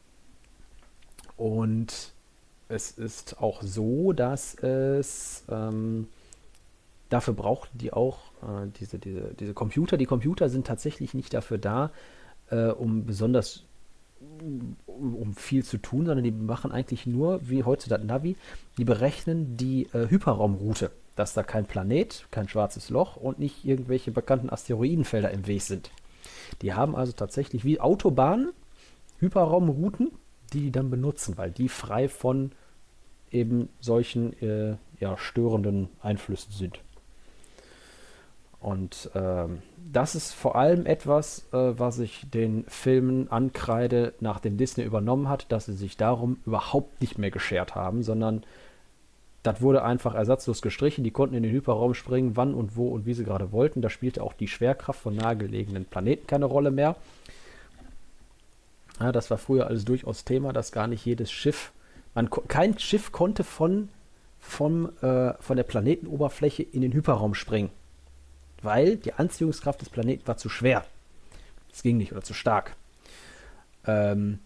[1.36, 2.12] und
[2.68, 6.08] es ist auch so, dass es ähm,
[7.08, 9.96] dafür braucht die auch äh, diese, diese, diese Computer.
[9.96, 11.90] Die Computer sind tatsächlich nicht dafür da,
[12.50, 13.64] äh, um besonders
[14.86, 18.36] um, viel zu tun, sondern die machen eigentlich nur, wie heutzutage Navi,
[18.76, 24.10] die berechnen die äh, Hyperraumroute dass da kein Planet, kein schwarzes Loch und nicht irgendwelche
[24.10, 25.90] bekannten Asteroidenfelder im Weg sind.
[26.62, 28.52] Die haben also tatsächlich wie Autobahnen
[29.18, 30.10] Hyperraumrouten,
[30.52, 32.52] die die dann benutzen, weil die frei von
[33.30, 36.80] eben solchen äh, ja, störenden Einflüssen sind.
[38.60, 44.84] Und ähm, das ist vor allem etwas, äh, was ich den Filmen ankreide, nachdem Disney
[44.84, 48.44] übernommen hat, dass sie sich darum überhaupt nicht mehr geschert haben, sondern
[49.42, 51.02] das wurde einfach ersatzlos gestrichen.
[51.02, 53.80] Die konnten in den Hyperraum springen, wann und wo und wie sie gerade wollten.
[53.80, 56.96] Da spielte auch die Schwerkraft von nahegelegenen Planeten keine Rolle mehr.
[58.98, 61.72] Ja, das war früher alles durchaus Thema, dass gar nicht jedes Schiff,
[62.14, 63.88] man, kein Schiff konnte von,
[64.40, 67.70] vom, äh, von der Planetenoberfläche in den Hyperraum springen.
[68.62, 70.84] Weil die Anziehungskraft des Planeten war zu schwer.
[71.72, 72.76] Es ging nicht oder zu stark.
[73.86, 74.38] Ähm,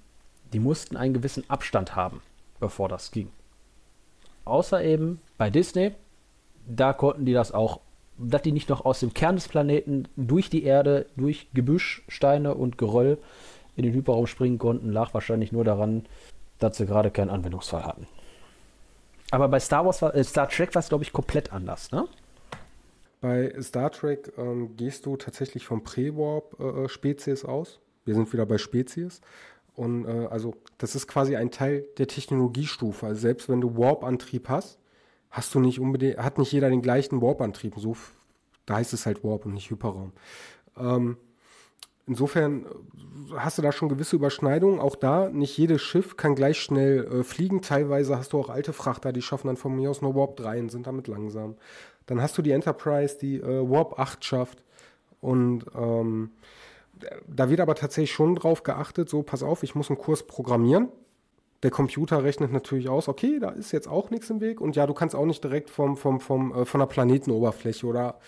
[0.52, 2.22] die mussten einen gewissen Abstand haben,
[2.60, 3.30] bevor das ging.
[4.44, 5.92] Außer eben bei Disney,
[6.66, 7.80] da konnten die das auch,
[8.18, 12.54] dass die nicht noch aus dem Kern des Planeten durch die Erde, durch Gebüsch, Steine
[12.54, 13.18] und Geröll
[13.76, 16.04] in den Hyperraum springen konnten, lag wahrscheinlich nur daran,
[16.58, 18.06] dass sie gerade keinen Anwendungsfall hatten.
[19.30, 22.06] Aber bei Star Wars war, äh, Star Trek war es, glaube ich, komplett anders, ne?
[23.20, 27.80] Bei Star Trek ähm, gehst du tatsächlich vom Pre-Warp-Spezies äh, aus.
[28.04, 29.22] Wir sind wieder bei Spezies.
[29.74, 33.06] Und äh, also das ist quasi ein Teil der Technologiestufe.
[33.06, 34.78] Also selbst wenn du Warp-Antrieb hast,
[35.30, 37.74] hast du nicht unbedingt, hat nicht jeder den gleichen Warp-Antrieb.
[37.76, 37.96] So,
[38.66, 40.12] da heißt es halt Warp und nicht Hyperraum.
[40.78, 41.16] Ähm,
[42.06, 42.66] insofern
[43.36, 44.78] hast du da schon gewisse Überschneidungen.
[44.78, 47.60] Auch da, nicht jedes Schiff kann gleich schnell äh, fliegen.
[47.60, 50.60] Teilweise hast du auch alte Frachter, die schaffen dann von mir aus nur Warp 3
[50.60, 51.56] und sind damit langsam.
[52.06, 54.62] Dann hast du die Enterprise, die äh, Warp 8 schafft.
[55.20, 56.30] Und ähm,
[57.26, 60.88] da wird aber tatsächlich schon drauf geachtet, so pass auf, ich muss einen Kurs programmieren.
[61.62, 64.60] Der Computer rechnet natürlich aus, okay, da ist jetzt auch nichts im Weg.
[64.60, 68.18] Und ja, du kannst auch nicht direkt vom, vom, vom, äh, von der Planetenoberfläche oder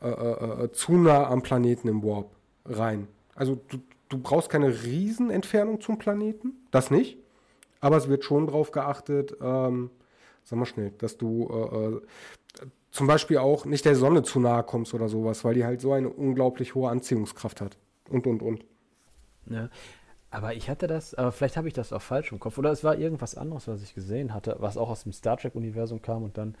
[0.00, 2.30] äh, äh, äh zu nah am Planeten im Warp
[2.64, 3.08] rein.
[3.34, 7.18] Also du, du brauchst keine Riesenentfernung zum Planeten, das nicht.
[7.80, 9.90] Aber es wird schon darauf geachtet, ähm,
[10.44, 14.62] sag mal schnell, dass du äh, äh, zum Beispiel auch nicht der Sonne zu nahe
[14.62, 17.78] kommst oder sowas, weil die halt so eine unglaublich hohe Anziehungskraft hat.
[18.10, 18.64] Und, und, und.
[19.46, 19.70] Ja.
[20.30, 22.58] Aber ich hatte das, aber vielleicht habe ich das auch falsch im Kopf.
[22.58, 26.02] Oder es war irgendwas anderes, was ich gesehen hatte, was auch aus dem Star Trek-Universum
[26.02, 26.56] kam und dann.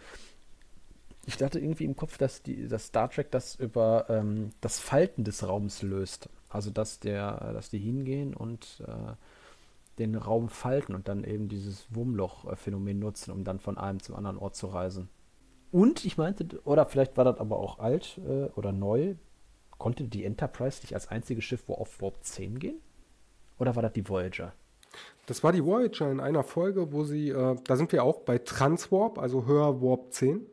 [1.26, 5.22] Ich dachte irgendwie im Kopf, dass, die, dass Star Trek das über ähm, das Falten
[5.22, 6.28] des Raums löst.
[6.48, 9.12] Also dass der, dass die hingehen und äh,
[9.98, 14.38] den Raum falten und dann eben dieses Wurmloch-Phänomen nutzen, um dann von einem zum anderen
[14.38, 15.08] Ort zu reisen.
[15.70, 19.14] Und ich meinte, oder vielleicht war das aber auch alt äh, oder neu,
[19.80, 22.80] konnte die Enterprise nicht als einziges Schiff wo auf Warp 10 gehen?
[23.58, 24.52] Oder war das die Voyager?
[25.26, 28.38] Das war die Voyager in einer Folge, wo sie, äh, da sind wir auch bei
[28.38, 30.46] Transwarp, also höher Warp 10.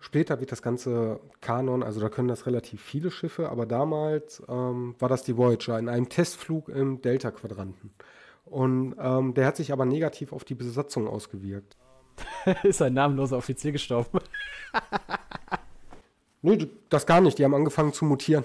[0.00, 4.94] Später wird das Ganze Kanon, also da können das relativ viele Schiffe, aber damals ähm,
[4.98, 7.90] war das die Voyager in einem Testflug im Delta-Quadranten.
[8.46, 11.76] Und ähm, der hat sich aber negativ auf die Besatzung ausgewirkt.
[12.64, 14.20] ist ein namenloser Offizier gestorben.
[16.42, 17.38] nee, das gar nicht.
[17.38, 18.44] Die haben angefangen zu mutieren.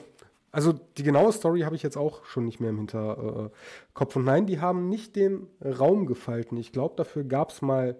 [0.52, 4.16] Also die genaue Story habe ich jetzt auch schon nicht mehr im Hinterkopf.
[4.16, 6.56] Und nein, die haben nicht den Raum gefalten.
[6.56, 7.98] Ich glaube, dafür gab es mal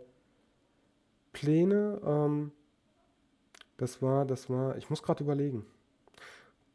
[1.34, 2.00] Pläne.
[2.06, 2.52] Ähm,
[3.76, 5.66] das war, das war, ich muss gerade überlegen.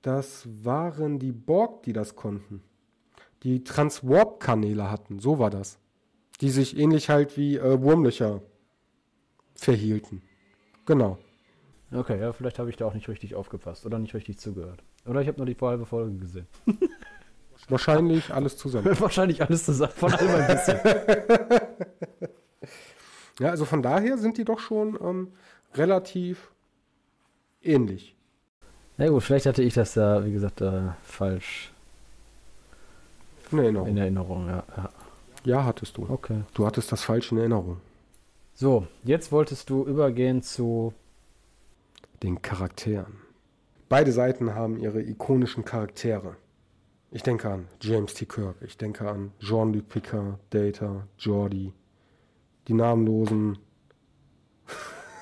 [0.03, 2.63] Das waren die Borg, die das konnten.
[3.43, 5.79] Die Transwarp-Kanäle hatten, so war das.
[6.41, 8.43] Die sich ähnlich halt wie äh, Wurmlöcher
[9.55, 10.23] verhielten.
[10.85, 11.19] Genau.
[11.93, 14.83] Okay, ja, vielleicht habe ich da auch nicht richtig aufgepasst oder nicht richtig zugehört.
[15.07, 16.47] Oder ich habe nur die halbe Folge gesehen.
[17.69, 18.87] Wahrscheinlich alles zusammen.
[19.01, 20.79] Wahrscheinlich alles zusammen, von allem ein bisschen.
[23.41, 25.33] ja, also von daher sind die doch schon ähm,
[25.75, 26.51] relativ
[27.63, 28.15] ähnlich.
[28.97, 31.73] Na gut, vielleicht hatte ich das da, wie gesagt, äh, falsch
[33.53, 33.89] in Erinnerung.
[33.89, 34.91] In Erinnerung, ja, ja.
[35.45, 36.07] Ja, hattest du.
[36.09, 36.43] Okay.
[36.55, 37.79] Du hattest das falsch in Erinnerung.
[38.55, 40.93] So, jetzt wolltest du übergehen zu
[42.23, 43.19] den Charakteren.
[43.89, 46.37] Beide Seiten haben ihre ikonischen Charaktere.
[47.11, 48.25] Ich denke an James T.
[48.25, 51.73] Kirk, ich denke an Jean-Luc Picard, Data, Jordi,
[52.69, 53.59] die namenlosen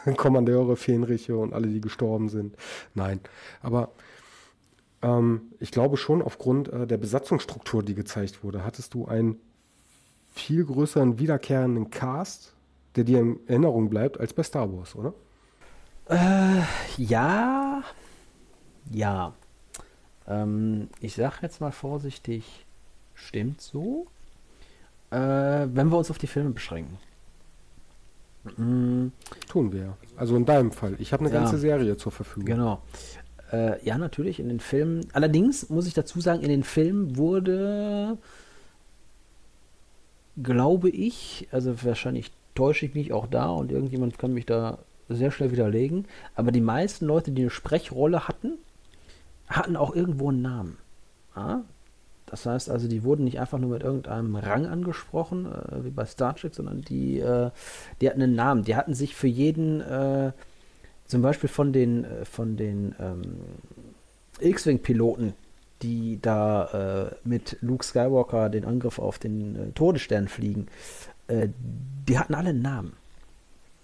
[0.17, 2.57] Kommandeure, Fähnriche und alle, die gestorben sind.
[2.95, 3.21] Nein,
[3.63, 3.93] aber
[5.01, 9.41] ähm, ich glaube schon aufgrund äh, der Besatzungsstruktur, die gezeigt wurde, hattest du einen
[10.29, 12.55] viel größeren wiederkehrenden Cast,
[12.97, 15.15] der dir in Erinnerung bleibt, als bei Star Wars, oder?
[16.09, 16.63] Äh,
[16.97, 17.83] ja,
[18.91, 19.35] ja.
[20.27, 22.67] Ähm, ich sag jetzt mal vorsichtig,
[23.15, 24.07] stimmt so.
[25.11, 26.99] Äh, wenn wir uns auf die Filme beschränken.
[28.57, 29.13] Mhm.
[29.49, 29.97] Tun wir.
[30.17, 30.97] Also in deinem Fall.
[30.99, 31.41] Ich habe eine ja.
[31.41, 32.47] ganze Serie zur Verfügung.
[32.47, 32.83] Genau.
[33.53, 35.07] Äh, ja, natürlich, in den Filmen.
[35.13, 38.19] Allerdings muss ich dazu sagen, in den Filmen wurde,
[40.43, 44.79] glaube ich, also wahrscheinlich täusche ich mich auch da und irgendjemand kann mich da
[45.09, 48.59] sehr schnell widerlegen, aber die meisten Leute, die eine Sprechrolle hatten,
[49.49, 50.79] hatten auch irgendwo einen Namen.
[51.35, 51.65] Ja?
[52.31, 56.05] Das heißt also, die wurden nicht einfach nur mit irgendeinem Rang angesprochen, äh, wie bei
[56.05, 57.51] Star Trek, sondern die, äh,
[58.01, 58.65] die hatten einen Namen.
[58.65, 60.33] Die hatten sich für jeden, äh,
[61.07, 63.23] zum Beispiel von den, äh, von den ähm,
[64.41, 65.33] X-Wing-Piloten,
[65.83, 70.69] die da äh, mit Luke Skywalker den Angriff auf den äh, Todesstern fliegen,
[71.31, 72.95] die hatten alle einen Namen.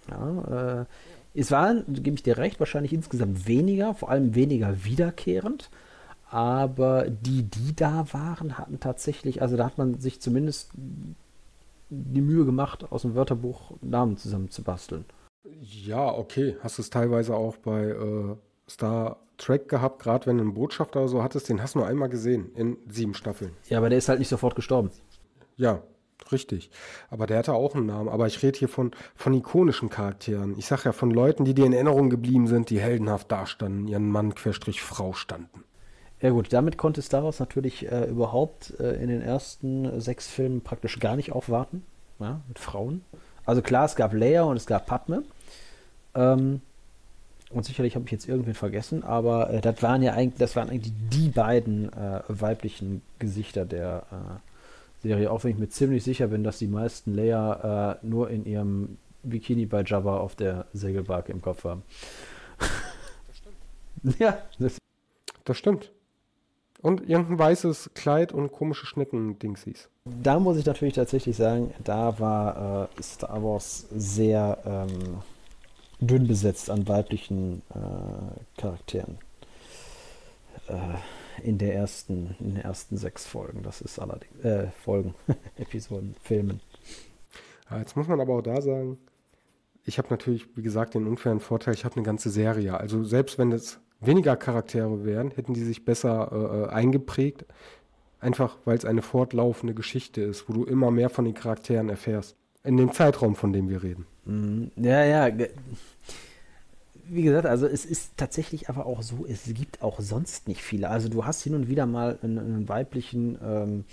[0.08, 0.86] Ja,
[1.34, 5.70] es waren, gebe ich dir recht, wahrscheinlich insgesamt weniger, vor allem weniger wiederkehrend
[6.34, 10.72] aber die, die da waren, hatten tatsächlich, also da hat man sich zumindest
[11.90, 15.04] die Mühe gemacht, aus dem Wörterbuch Namen zusammenzubasteln.
[15.62, 16.56] Ja, okay.
[16.60, 18.36] Hast du es teilweise auch bei äh,
[18.68, 21.86] Star Trek gehabt, gerade wenn du einen Botschafter oder so hattest, den hast du nur
[21.86, 23.52] einmal gesehen in sieben Staffeln.
[23.68, 24.90] Ja, aber der ist halt nicht sofort gestorben.
[25.56, 25.84] Ja,
[26.32, 26.70] richtig.
[27.10, 28.08] Aber der hatte auch einen Namen.
[28.08, 30.58] Aber ich rede hier von, von ikonischen Charakteren.
[30.58, 34.10] Ich sag ja von Leuten, die dir in Erinnerung geblieben sind, die heldenhaft dastanden, ihren
[34.10, 35.64] Mann querstrich Frau standen.
[36.20, 40.62] Ja gut, damit konnte Star Wars natürlich äh, überhaupt äh, in den ersten sechs Filmen
[40.62, 41.82] praktisch gar nicht aufwarten,
[42.18, 43.02] ja, mit Frauen.
[43.44, 45.24] Also klar, es gab Leia und es gab Padme.
[46.14, 46.62] Ähm,
[47.50, 50.70] Und sicherlich habe ich jetzt irgendwen vergessen, aber äh, das waren ja eigentlich, das waren
[50.70, 54.53] eigentlich die beiden äh, weiblichen Gesichter der äh,
[55.04, 58.46] Serie, auch wenn ich mir ziemlich sicher bin, dass die meisten Leia äh, nur in
[58.46, 61.82] ihrem Bikini bei Jabba auf der Segelbarke im Kopf haben.
[62.58, 64.18] Das stimmt.
[64.18, 64.78] ja, das,
[65.44, 65.92] das stimmt.
[66.80, 69.88] Und irgendein weißes Kleid und komische Schnecken-Dingsies.
[70.04, 75.22] Da muss ich natürlich tatsächlich sagen, da war äh, Star Wars sehr ähm,
[76.00, 79.18] dünn besetzt an weiblichen äh, Charakteren.
[80.68, 80.74] Äh,
[81.42, 83.62] in der ersten, in den ersten sechs Folgen.
[83.62, 85.14] Das ist allerdings äh, Folgen,
[85.56, 86.60] Episoden, Filmen.
[87.70, 88.98] Ja, jetzt muss man aber auch da sagen,
[89.84, 92.78] ich habe natürlich, wie gesagt, den unfairen Vorteil, ich habe eine ganze Serie.
[92.78, 97.44] Also selbst wenn es weniger Charaktere wären, hätten die sich besser äh, äh eingeprägt.
[98.20, 102.36] Einfach weil es eine fortlaufende Geschichte ist, wo du immer mehr von den Charakteren erfährst.
[102.62, 104.06] In dem Zeitraum, von dem wir reden.
[104.24, 104.70] Mhm.
[104.76, 105.46] Ja, ja
[107.08, 110.88] wie gesagt, also es ist tatsächlich aber auch so, es gibt auch sonst nicht viele.
[110.88, 113.84] Also du hast hin und wieder mal einen, einen weiblichen, ähm,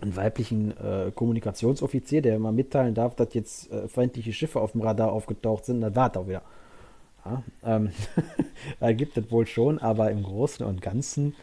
[0.00, 4.80] einen weiblichen äh, Kommunikationsoffizier, der mal mitteilen darf, dass jetzt äh, feindliche Schiffe auf dem
[4.82, 6.42] Radar aufgetaucht sind, dann war auch wieder.
[7.24, 7.92] Ja, ähm,
[8.80, 11.34] da gibt es wohl schon, aber im Großen und Ganzen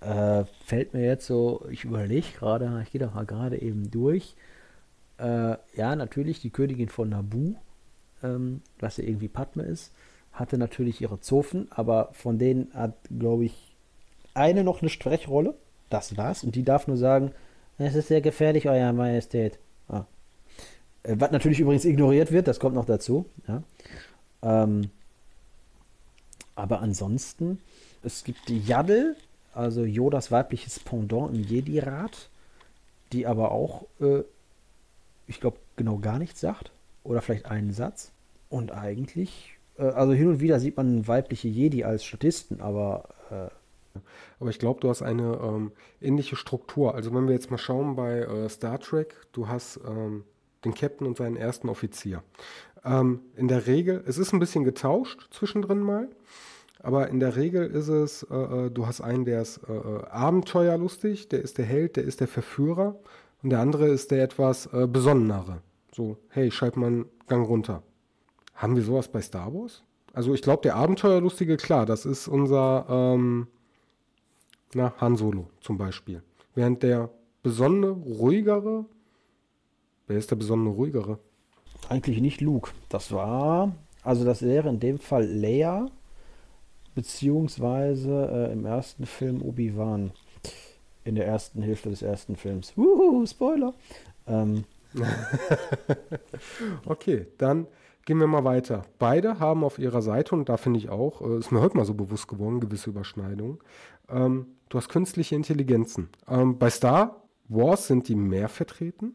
[0.00, 4.36] äh, fällt mir jetzt so, ich überlege gerade, ich gehe doch mal gerade eben durch.
[5.18, 7.54] Äh, ja, natürlich die Königin von Nabu
[8.22, 9.92] ähm, was ja irgendwie Padme ist,
[10.32, 13.74] hatte natürlich ihre Zofen, aber von denen hat, glaube ich,
[14.34, 15.54] eine noch eine Sprechrolle.
[15.88, 16.44] Das war's.
[16.44, 17.32] Und die darf nur sagen,
[17.78, 19.58] es ist sehr gefährlich, Euer Majestät.
[19.88, 20.04] Ah.
[21.02, 23.26] Äh, was natürlich übrigens ignoriert wird, das kommt noch dazu.
[23.48, 23.62] Ja.
[24.42, 24.90] Ähm,
[26.54, 27.60] aber ansonsten,
[28.02, 29.16] es gibt die Yaddle,
[29.54, 32.28] also Yodas weibliches Pendant im Jedi-Rat,
[33.12, 34.22] die aber auch, äh,
[35.26, 36.70] ich glaube, genau gar nichts sagt.
[37.06, 38.12] Oder vielleicht einen Satz.
[38.48, 43.08] Und eigentlich, äh, also hin und wieder sieht man weibliche Jedi als Statisten, aber.
[43.30, 43.48] Äh,
[44.38, 46.94] aber ich glaube, du hast eine ähm, ähnliche Struktur.
[46.94, 50.24] Also, wenn wir jetzt mal schauen bei äh, Star Trek, du hast ähm,
[50.66, 52.22] den Captain und seinen ersten Offizier.
[52.84, 56.10] Ähm, in der Regel, es ist ein bisschen getauscht zwischendrin mal.
[56.80, 60.04] Aber in der Regel ist es, äh, äh du hast einen, der ist äh, äh,
[60.08, 62.98] abenteuerlustig, der ist der Held, der ist der Verführer
[63.42, 65.62] und der andere ist der etwas äh, besonnenere.
[65.96, 67.82] So, hey, schalt mal einen Gang runter.
[68.54, 69.82] Haben wir sowas bei Star Wars?
[70.12, 73.46] Also ich glaube, der Abenteuerlustige, klar, das ist unser ähm,
[74.74, 76.22] na, Han Solo zum Beispiel.
[76.54, 77.08] Während der
[77.42, 78.84] besondere, ruhigere,
[80.06, 81.18] wer ist der besondere, ruhigere?
[81.88, 82.72] Eigentlich nicht Luke.
[82.90, 85.86] Das war, also das wäre in dem Fall Leia,
[86.94, 90.10] beziehungsweise äh, im ersten Film Obi-Wan.
[91.04, 92.76] In der ersten Hälfte des ersten Films.
[92.76, 93.72] Wuhu, Spoiler.
[94.26, 94.64] Ähm,
[96.86, 97.66] okay, dann
[98.04, 98.82] gehen wir mal weiter.
[98.98, 101.84] Beide haben auf ihrer Seite, und da finde ich auch, äh, ist mir heute mal
[101.84, 103.58] so bewusst geworden, gewisse Überschneidungen.
[104.08, 106.08] Ähm, du hast künstliche Intelligenzen.
[106.28, 109.14] Ähm, bei Star Wars sind die mehr vertreten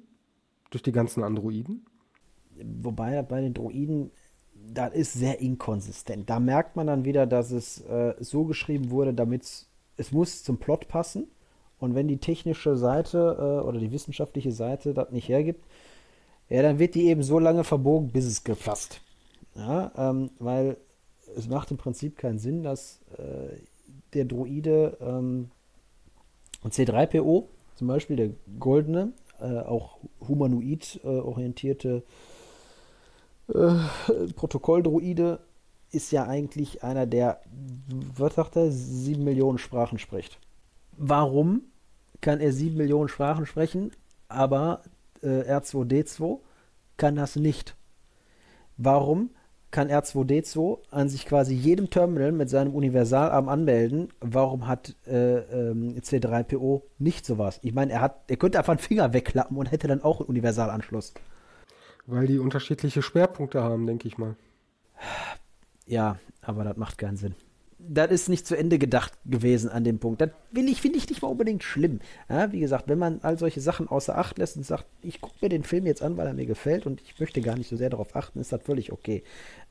[0.69, 1.85] durch die ganzen Androiden.
[2.81, 4.11] Wobei bei den Droiden,
[4.53, 6.29] das ist sehr inkonsistent.
[6.29, 9.67] Da merkt man dann wieder, dass es äh, so geschrieben wurde, damit
[9.97, 11.27] es muss zum Plot passen.
[11.81, 15.65] Und wenn die technische Seite äh, oder die wissenschaftliche Seite das nicht hergibt,
[16.47, 19.01] ja, dann wird die eben so lange verbogen, bis es gefasst.
[19.55, 20.77] Ja, ähm, weil
[21.35, 23.57] es macht im Prinzip keinen Sinn, dass äh,
[24.13, 25.49] der Droide ähm,
[26.63, 28.29] C3PO, zum Beispiel der
[28.59, 32.03] goldene, äh, auch humanoid äh, orientierte
[33.47, 33.73] äh,
[34.35, 35.39] Protokolldroide,
[35.91, 37.41] ist ja eigentlich einer, der,
[38.15, 40.39] was sagt er, sieben Millionen Sprachen spricht.
[40.95, 41.63] Warum
[42.21, 43.91] kann er sieben Millionen Sprachen sprechen,
[44.27, 44.83] aber
[45.21, 46.39] äh, R2D2
[46.97, 47.75] kann das nicht.
[48.77, 49.31] Warum
[49.71, 54.09] kann R2D2 an sich quasi jedem Terminal mit seinem Universalarm anmelden?
[54.19, 57.59] Warum hat äh, ähm, C3PO nicht sowas?
[57.63, 60.29] Ich meine, er hat, er könnte einfach einen Finger wegklappen und hätte dann auch einen
[60.29, 61.13] Universalanschluss.
[62.05, 64.35] Weil die unterschiedliche Schwerpunkte haben, denke ich mal.
[65.85, 67.35] Ja, aber das macht keinen Sinn
[67.87, 70.21] das ist nicht zu Ende gedacht gewesen an dem Punkt.
[70.21, 71.99] Das will ich, finde ich nicht mal unbedingt schlimm.
[72.29, 75.35] Ja, wie gesagt, wenn man all solche Sachen außer Acht lässt und sagt, ich gucke
[75.41, 77.75] mir den Film jetzt an, weil er mir gefällt und ich möchte gar nicht so
[77.75, 79.23] sehr darauf achten, ist das völlig okay.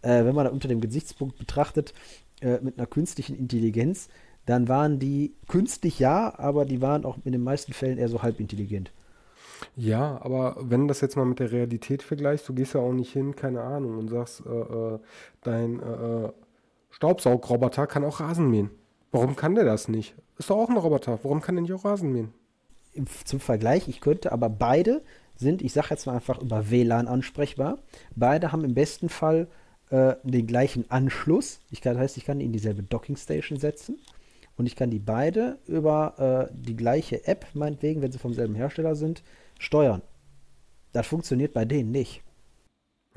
[0.03, 1.95] Äh, wenn man das unter dem Gesichtspunkt betrachtet,
[2.41, 4.09] äh, mit einer künstlichen Intelligenz,
[4.47, 8.23] dann waren die künstlich ja, aber die waren auch in den meisten Fällen eher so
[8.23, 8.93] halbintelligent.
[9.77, 13.13] Ja, aber wenn das jetzt mal mit der Realität vergleichst, du gehst ja auch nicht
[13.13, 14.99] hin, keine Ahnung, und sagst, äh, äh
[15.43, 16.33] dein äh, äh
[16.91, 18.71] Staubsaugroboter kann auch Rasen mähen.
[19.13, 20.15] Warum kann der das nicht?
[20.39, 21.19] Ist doch auch ein Roboter.
[21.23, 22.33] Warum kann der nicht auch Rasen mähen?
[23.25, 25.03] Zum Vergleich, ich könnte aber beide
[25.37, 27.79] sind, ich sage jetzt mal einfach über WLAN ansprechbar.
[28.15, 29.49] Beide haben im besten Fall
[29.91, 31.61] äh, den gleichen Anschluss.
[31.71, 33.99] Ich kann, das heißt, ich kann die in dieselbe Dockingstation setzen
[34.57, 38.55] und ich kann die beide über äh, die gleiche App, meinetwegen, wenn sie vom selben
[38.55, 39.23] Hersteller sind,
[39.59, 40.03] steuern.
[40.93, 42.23] Das funktioniert bei denen nicht.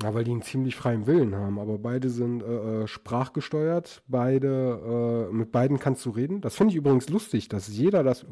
[0.02, 5.28] Ja, weil die einen ziemlich freien Willen haben, aber beide sind äh, äh, sprachgesteuert, beide,
[5.30, 6.40] äh, mit beiden kannst du reden.
[6.40, 8.26] Das finde ich übrigens lustig, dass jeder das.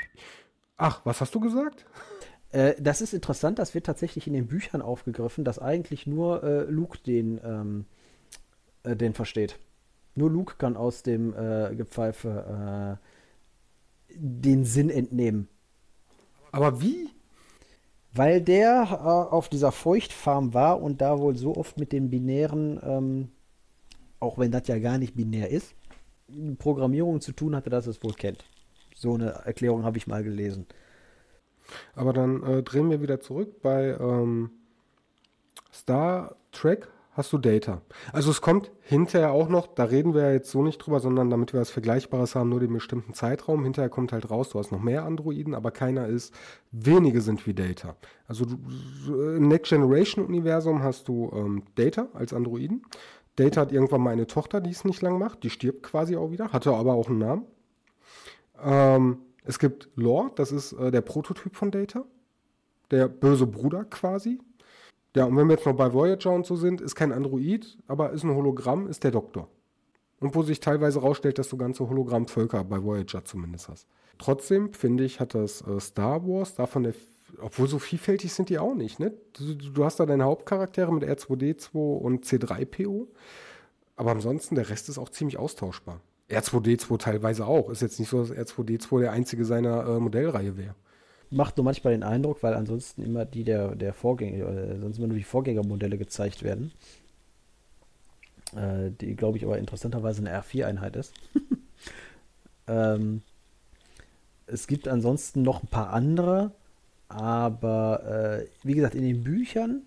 [0.76, 1.84] Ach, was hast du gesagt?
[2.54, 6.62] Äh, das ist interessant, das wird tatsächlich in den Büchern aufgegriffen, dass eigentlich nur äh,
[6.70, 7.84] Luke den, ähm,
[8.84, 9.58] äh, den versteht.
[10.14, 11.32] Nur Luke kann aus dem
[11.76, 13.00] Gepfeife
[14.14, 15.48] den Sinn entnehmen.
[16.52, 17.10] Aber wie?
[18.14, 22.80] Weil der äh, auf dieser Feuchtfarm war und da wohl so oft mit den binären,
[22.82, 23.28] ähm,
[24.20, 25.74] auch wenn das ja gar nicht binär ist,
[26.58, 28.44] Programmierung zu tun hatte, dass es wohl kennt.
[28.94, 30.66] So eine Erklärung habe ich mal gelesen.
[31.94, 34.50] Aber dann äh, drehen wir wieder zurück bei ähm,
[35.72, 37.80] Star Trek hast du Data.
[38.12, 41.52] Also es kommt hinterher auch noch, da reden wir jetzt so nicht drüber, sondern damit
[41.52, 43.64] wir was Vergleichbares haben, nur den bestimmten Zeitraum.
[43.64, 46.34] Hinterher kommt halt raus, du hast noch mehr Androiden, aber keiner ist,
[46.72, 47.96] wenige sind wie Data.
[48.26, 48.56] Also du,
[49.36, 52.82] im Next Generation Universum hast du ähm, Data als Androiden.
[53.36, 56.30] Data hat irgendwann mal eine Tochter, die es nicht lang macht, die stirbt quasi auch
[56.30, 57.46] wieder, hatte aber auch einen Namen.
[58.62, 62.04] Ähm, es gibt Lore, das ist äh, der Prototyp von Data,
[62.90, 64.40] der böse Bruder quasi,
[65.16, 68.10] ja, und wenn wir jetzt noch bei Voyager und so sind, ist kein Android, aber
[68.10, 69.48] ist ein Hologramm, ist der Doktor.
[70.18, 73.86] Und wo sich teilweise rausstellt, dass du ganze Hologrammvölker bei Voyager zumindest hast.
[74.18, 76.94] Trotzdem, finde ich, hat das äh, Star Wars davon der,
[77.40, 79.12] obwohl so vielfältig sind die auch nicht, ne?
[79.34, 83.06] Du, du hast da deine Hauptcharaktere mit R2D2 und C3PO,
[83.96, 86.00] aber ansonsten der Rest ist auch ziemlich austauschbar.
[86.30, 87.70] R2D2 teilweise auch.
[87.70, 90.74] Ist jetzt nicht so, dass R2D2 der einzige seiner äh, Modellreihe wäre
[91.34, 95.08] macht nur manchmal den Eindruck, weil ansonsten immer die der, der Vorgänger, äh, sonst immer
[95.08, 96.72] nur die Vorgängermodelle gezeigt werden.
[98.56, 101.12] Äh, die, glaube ich, aber interessanterweise eine R4-Einheit ist.
[102.68, 103.22] ähm,
[104.46, 106.52] es gibt ansonsten noch ein paar andere,
[107.08, 109.82] aber äh, wie gesagt, in den Büchern,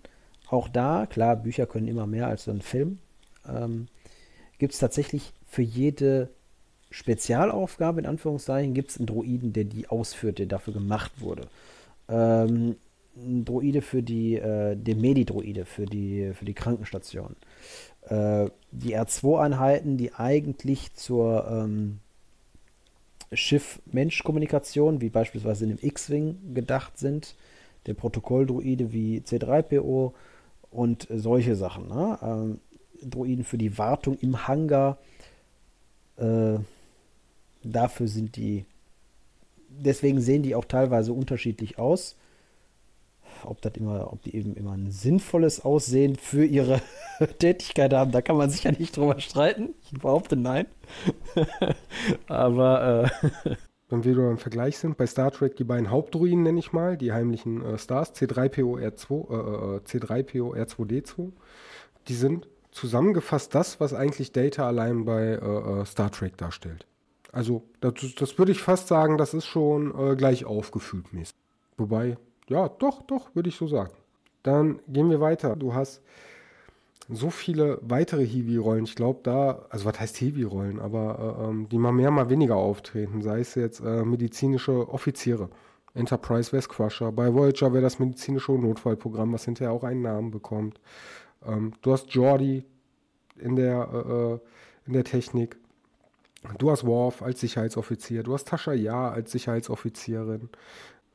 [0.48, 2.98] auch da, klar, Bücher können immer mehr als so ein Film,
[3.48, 3.88] ähm,
[4.58, 6.28] gibt es tatsächlich für jede
[6.90, 11.48] Spezialaufgabe, in Anführungszeichen, gibt es einen Droiden, der die ausführt, der dafür gemacht wurde.
[12.08, 12.76] Ähm,
[13.16, 17.36] ein Droide für die, äh, den Medi-Droide für die, für die Krankenstation.
[18.02, 21.98] Äh, die R2-Einheiten, die eigentlich zur ähm,
[23.32, 27.34] Schiff-Mensch-Kommunikation, wie beispielsweise in dem X-Wing gedacht sind,
[27.86, 30.12] der Protokolldroide wie C3PO
[30.70, 31.88] und solche Sachen.
[31.88, 32.18] Ne?
[32.22, 32.60] Ähm,
[33.02, 34.98] Droiden für die Wartung im Hangar.
[36.16, 36.58] Äh,
[37.72, 38.64] dafür sind die,
[39.68, 42.16] deswegen sehen die auch teilweise unterschiedlich aus.
[43.44, 46.80] Ob das immer, ob die eben immer ein sinnvolles Aussehen für ihre
[47.38, 49.74] Tätigkeit haben, da kann man sicher nicht drüber streiten.
[49.82, 50.66] Ich behaupte nein.
[52.26, 53.10] Aber
[53.44, 53.54] äh,
[53.88, 57.12] wenn wir im Vergleich sind, bei Star Trek die beiden Hauptruinen nenne ich mal, die
[57.12, 61.30] heimlichen äh, Stars, C3PO R2, äh, C3PO R2D2,
[62.08, 66.86] die sind zusammengefasst das, was eigentlich Data allein bei äh, äh Star Trek darstellt.
[67.32, 71.34] Also, das, das würde ich fast sagen, das ist schon äh, gleich aufgefüllt mäßig.
[71.76, 72.16] Wobei,
[72.48, 73.92] ja, doch, doch, würde ich so sagen.
[74.42, 75.56] Dann gehen wir weiter.
[75.56, 76.02] Du hast
[77.08, 78.84] so viele weitere Hiwi-Rollen.
[78.84, 82.56] Ich glaube, da, also was heißt Hiwi-Rollen, aber äh, ähm, die mal mehr, mal weniger
[82.56, 83.22] auftreten.
[83.22, 85.48] Sei es jetzt äh, medizinische Offiziere.
[85.94, 87.10] Enterprise West Crusher.
[87.12, 90.80] Bei Voyager wäre das medizinische Notfallprogramm, was hinterher auch einen Namen bekommt.
[91.46, 92.64] Ähm, du hast Jordi
[93.36, 94.38] in der, äh, äh
[94.86, 95.58] in der Technik.
[96.58, 100.48] Du hast Worf als Sicherheitsoffizier, du hast Tascha Ja als Sicherheitsoffizierin.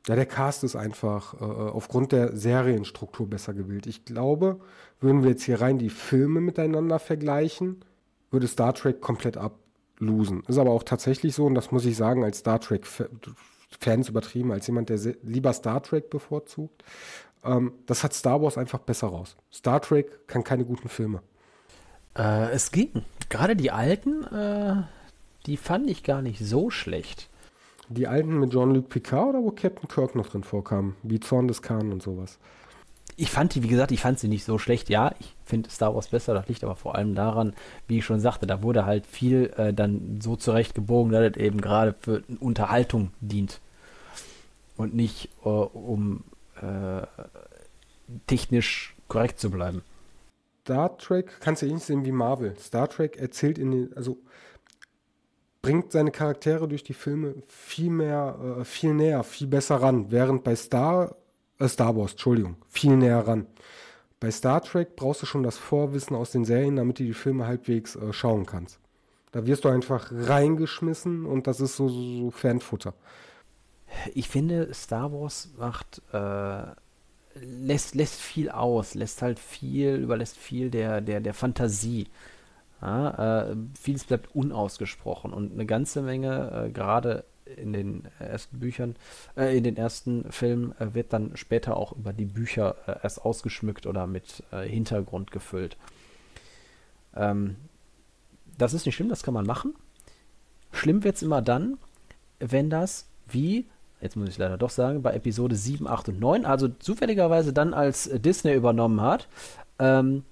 [0.06, 3.86] Ja, der Cast ist einfach äh, aufgrund der Serienstruktur besser gewählt.
[3.86, 4.60] Ich glaube,
[5.00, 7.82] würden wir jetzt hier rein die Filme miteinander vergleichen,
[8.30, 10.42] würde Star Trek komplett ablosen.
[10.46, 14.66] Ist aber auch tatsächlich so, und das muss ich sagen, als Star Trek-Fans übertrieben, als
[14.66, 16.84] jemand, der lieber Star Trek bevorzugt.
[17.42, 19.36] Ähm, das hat Star Wars einfach besser raus.
[19.50, 21.22] Star Trek kann keine guten Filme.
[22.14, 23.04] Äh, es ging.
[23.30, 24.82] Gerade die alten, äh,
[25.46, 27.28] die fand ich gar nicht so schlecht.
[27.88, 30.96] Die alten mit Jean-Luc Picard oder wo Captain Kirk noch drin vorkam?
[31.02, 32.38] Wie Zorn des Khan und sowas.
[33.16, 34.88] Ich fand die, wie gesagt, ich fand sie nicht so schlecht.
[34.88, 36.34] Ja, ich finde Star Wars besser.
[36.34, 37.52] Das liegt aber vor allem daran,
[37.86, 41.60] wie ich schon sagte, da wurde halt viel äh, dann so zurechtgebogen, dass es eben
[41.60, 43.60] gerade für Unterhaltung dient.
[44.76, 46.24] Und nicht, äh, um
[46.60, 47.02] äh,
[48.26, 49.82] technisch korrekt zu bleiben.
[50.62, 52.56] Star Trek kannst du ähnlich sehen wie Marvel.
[52.58, 54.18] Star Trek erzählt in den, also
[55.64, 60.10] bringt seine Charaktere durch die Filme viel mehr, äh, viel näher, viel besser ran.
[60.10, 61.16] Während bei Star,
[61.58, 63.46] äh, Star Wars, Entschuldigung, viel näher ran.
[64.20, 67.46] Bei Star Trek brauchst du schon das Vorwissen aus den Serien, damit du die Filme
[67.46, 68.78] halbwegs äh, schauen kannst.
[69.32, 72.92] Da wirst du einfach reingeschmissen und das ist so, so, so Fanfutter.
[74.14, 76.64] Ich finde, Star Wars macht, äh,
[77.40, 82.08] lässt, lässt viel aus, lässt halt viel, überlässt viel der, der, der Fantasie.
[82.84, 88.94] Ja, äh, vieles bleibt unausgesprochen und eine ganze Menge, äh, gerade in den ersten Büchern,
[89.38, 93.24] äh, in den ersten Filmen, äh, wird dann später auch über die Bücher äh, erst
[93.24, 95.78] ausgeschmückt oder mit äh, Hintergrund gefüllt.
[97.16, 97.56] Ähm,
[98.58, 99.74] das ist nicht schlimm, das kann man machen.
[100.70, 101.78] Schlimm wird es immer dann,
[102.38, 103.64] wenn das wie,
[104.02, 107.72] jetzt muss ich leider doch sagen, bei Episode 7, 8 und 9, also zufälligerweise dann
[107.72, 109.26] als Disney übernommen hat,
[109.78, 110.24] ähm,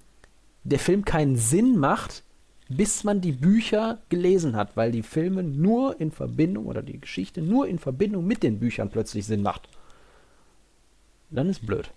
[0.63, 2.23] der Film keinen Sinn macht,
[2.75, 7.41] bis man die Bücher gelesen hat, weil die Filme nur in Verbindung oder die Geschichte
[7.41, 9.69] nur in Verbindung mit den Büchern plötzlich Sinn macht.
[11.29, 11.91] Dann ist blöd.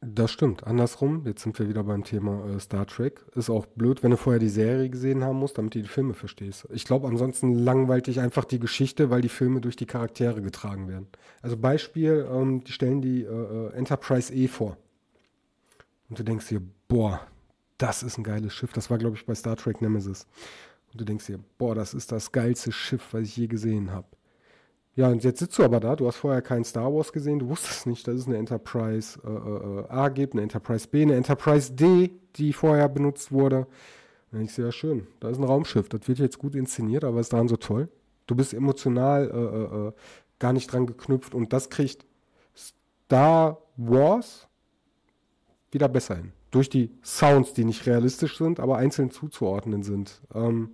[0.00, 0.64] Das stimmt.
[0.64, 3.24] Andersrum, jetzt sind wir wieder beim Thema äh, Star Trek.
[3.34, 6.14] Ist auch blöd, wenn du vorher die Serie gesehen haben musst, damit du die Filme
[6.14, 6.68] verstehst.
[6.72, 10.86] Ich glaube, ansonsten langweilt dich einfach die Geschichte, weil die Filme durch die Charaktere getragen
[10.86, 11.08] werden.
[11.42, 14.76] Also Beispiel, ähm, die stellen die äh, äh Enterprise E vor.
[16.08, 17.20] Und du denkst dir, boah,
[17.78, 18.72] das ist ein geiles Schiff.
[18.72, 20.26] Das war, glaube ich, bei Star Trek Nemesis.
[20.92, 24.06] Und du denkst dir, boah, das ist das geilste Schiff, was ich je gesehen habe.
[24.96, 27.48] Ja, und jetzt sitzt du aber da, du hast vorher keinen Star Wars gesehen, du
[27.48, 31.14] wusstest nicht, dass es eine Enterprise äh, äh, äh A gibt, eine Enterprise B, eine
[31.14, 33.68] Enterprise D, die vorher benutzt wurde.
[34.32, 37.20] Und denkst du, ja schön, da ist ein Raumschiff, das wird jetzt gut inszeniert, aber
[37.20, 37.88] ist daran so toll.
[38.26, 39.92] Du bist emotional äh, äh, äh
[40.40, 42.06] gar nicht dran geknüpft und das kriegt
[42.56, 44.48] Star Wars
[45.70, 50.20] wieder besser hin durch die Sounds, die nicht realistisch sind, aber einzeln zuzuordnen sind.
[50.34, 50.70] Ähm,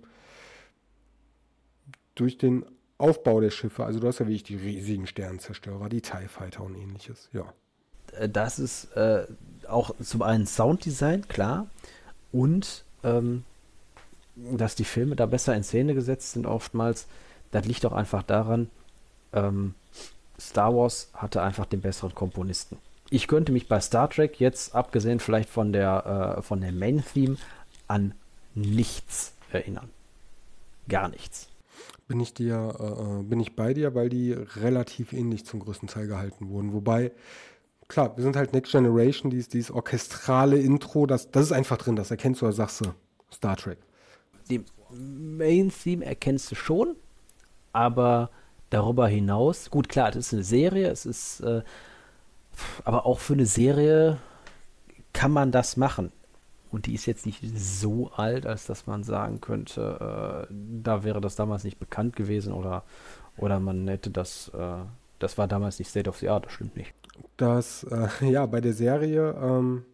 [2.15, 2.65] durch den
[2.97, 6.75] Aufbau der Schiffe, also du hast ja wirklich die riesigen Sternenzerstörer, die TIE Fighter und
[6.75, 7.53] ähnliches, ja.
[8.13, 9.25] Äh, das ist äh,
[9.67, 11.67] auch zum einen Sounddesign, klar,
[12.31, 13.43] und ähm,
[14.35, 17.07] dass die Filme da besser in Szene gesetzt sind oftmals,
[17.51, 18.69] das liegt auch einfach daran,
[19.33, 19.75] ähm,
[20.39, 22.77] Star Wars hatte einfach den besseren Komponisten
[23.09, 27.37] ich könnte mich bei Star Trek jetzt, abgesehen vielleicht von der, äh, von der Main-Theme,
[27.87, 28.13] an
[28.55, 29.89] nichts erinnern.
[30.89, 31.49] Gar nichts.
[32.07, 35.87] Bin ich dir, äh, äh, bin ich bei dir, weil die relativ ähnlich zum größten
[35.87, 36.73] Teil gehalten wurden.
[36.73, 37.11] Wobei,
[37.87, 41.95] klar, wir sind halt Next Generation, dieses, dieses orchestrale Intro, das, das ist einfach drin,
[41.95, 42.93] das erkennst du, als sagst du
[43.31, 43.77] Star Trek.
[44.49, 46.95] Die Main-Theme erkennst du schon,
[47.73, 48.29] aber
[48.69, 51.63] darüber hinaus, gut, klar, das ist eine Serie, es ist äh,
[52.83, 54.17] aber auch für eine Serie
[55.13, 56.11] kann man das machen.
[56.71, 60.53] Und die ist jetzt nicht so alt, als dass man sagen könnte, äh,
[60.83, 62.83] da wäre das damals nicht bekannt gewesen oder,
[63.37, 64.83] oder man hätte das, äh,
[65.19, 66.93] das war damals nicht State of the Art, das stimmt nicht.
[67.37, 69.85] Das, äh, ja, bei der Serie ähm,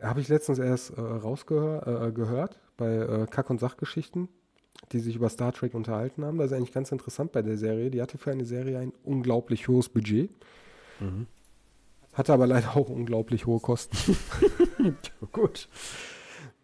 [0.00, 4.28] habe ich letztens erst äh, rausgehört, äh, bei äh, Kack- und Sachgeschichten,
[4.92, 6.38] die sich über Star Trek unterhalten haben.
[6.38, 7.90] Das ist eigentlich ganz interessant bei der Serie.
[7.90, 10.30] Die hatte für eine Serie ein unglaublich hohes Budget.
[11.00, 11.26] Mhm.
[12.14, 14.16] Hatte aber leider auch unglaublich hohe Kosten.
[15.32, 15.68] Gut.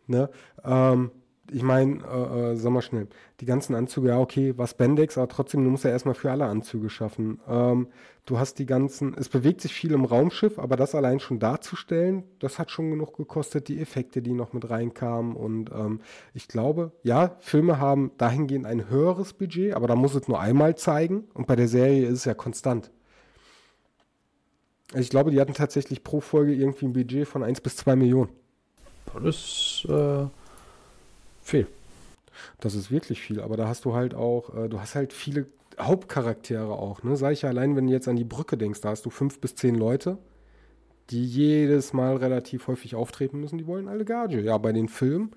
[0.06, 0.30] Ne?
[0.64, 1.10] Ähm,
[1.52, 3.08] ich meine, äh, äh, sag mal schnell,
[3.40, 6.46] die ganzen Anzüge, ja, okay, was Bendix, aber trotzdem, du musst ja erstmal für alle
[6.46, 7.40] Anzüge schaffen.
[7.48, 7.88] Ähm,
[8.26, 12.24] du hast die ganzen, es bewegt sich viel im Raumschiff, aber das allein schon darzustellen,
[12.38, 15.34] das hat schon genug gekostet, die Effekte, die noch mit reinkamen.
[15.34, 16.00] Und ähm,
[16.34, 20.76] ich glaube, ja, Filme haben dahingehend ein höheres Budget, aber da muss es nur einmal
[20.76, 21.24] zeigen.
[21.34, 22.90] Und bei der Serie ist es ja konstant.
[24.94, 28.30] Ich glaube, die hatten tatsächlich pro Folge irgendwie ein Budget von 1 bis 2 Millionen.
[29.14, 30.26] Das ist äh,
[31.42, 31.66] viel.
[32.60, 35.46] Das ist wirklich viel, aber da hast du halt auch, äh, du hast halt viele
[35.78, 37.16] Hauptcharaktere auch, ne?
[37.16, 39.40] Sag ich ja allein, wenn du jetzt an die Brücke denkst, da hast du fünf
[39.40, 40.18] bis zehn Leute,
[41.10, 44.40] die jedes Mal relativ häufig auftreten müssen, die wollen alle Gage.
[44.40, 45.32] Ja, bei den Filmen,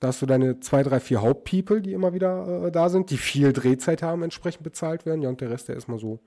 [0.00, 3.16] da hast du deine zwei, drei, vier Hauptpeople, die immer wieder äh, da sind, die
[3.16, 6.20] viel Drehzeit haben, entsprechend bezahlt werden, ja, und der Rest, der ist mal so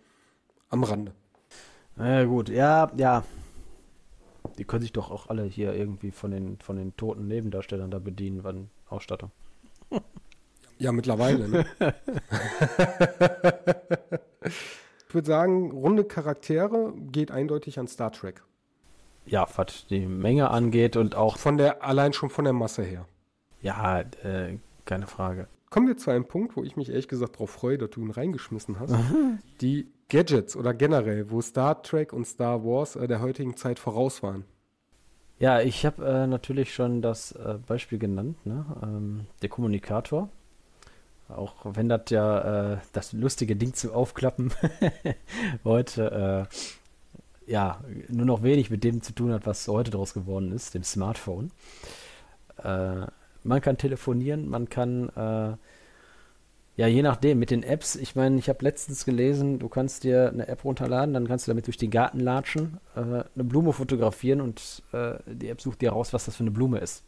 [0.69, 1.13] am Rande.
[1.99, 3.23] Na ja, gut, ja, ja.
[4.57, 7.99] Die können sich doch auch alle hier irgendwie von den, von den toten Nebendarstellern da
[7.99, 9.31] bedienen, wann Ausstattung.
[10.81, 11.49] Ja, mittlerweile.
[11.49, 11.65] Ne?
[15.09, 18.43] ich würde sagen, runde Charaktere geht eindeutig an Star Trek.
[19.25, 21.35] Ja, was die Menge angeht und auch.
[21.35, 23.05] Von der, allein schon von der Masse her.
[23.61, 25.49] Ja, äh, keine Frage.
[25.69, 28.11] Kommen wir zu einem Punkt, wo ich mich ehrlich gesagt darauf freue, dass du ihn
[28.11, 28.95] reingeschmissen hast.
[29.59, 34.21] Die Gadgets oder generell, wo Star Trek und Star Wars äh, der heutigen Zeit voraus
[34.23, 34.45] waren.
[35.39, 38.65] Ja, ich habe äh, natürlich schon das äh, Beispiel genannt, ne?
[38.83, 40.29] ähm, der Kommunikator.
[41.29, 44.51] Auch wenn das ja äh, das lustige Ding zum Aufklappen
[45.63, 46.47] heute
[47.49, 50.83] ja, nur noch wenig mit dem zu tun hat, was heute daraus geworden ist, dem
[50.83, 51.51] Smartphone.
[52.63, 53.07] Äh,
[53.43, 55.57] man kann telefonieren, man kann, äh,
[56.79, 60.29] ja, je nachdem, mit den Apps, ich meine, ich habe letztens gelesen, du kannst dir
[60.29, 64.39] eine App runterladen, dann kannst du damit durch den Garten latschen, äh, eine Blume fotografieren
[64.39, 67.03] und äh, die App sucht dir raus, was das für eine Blume ist.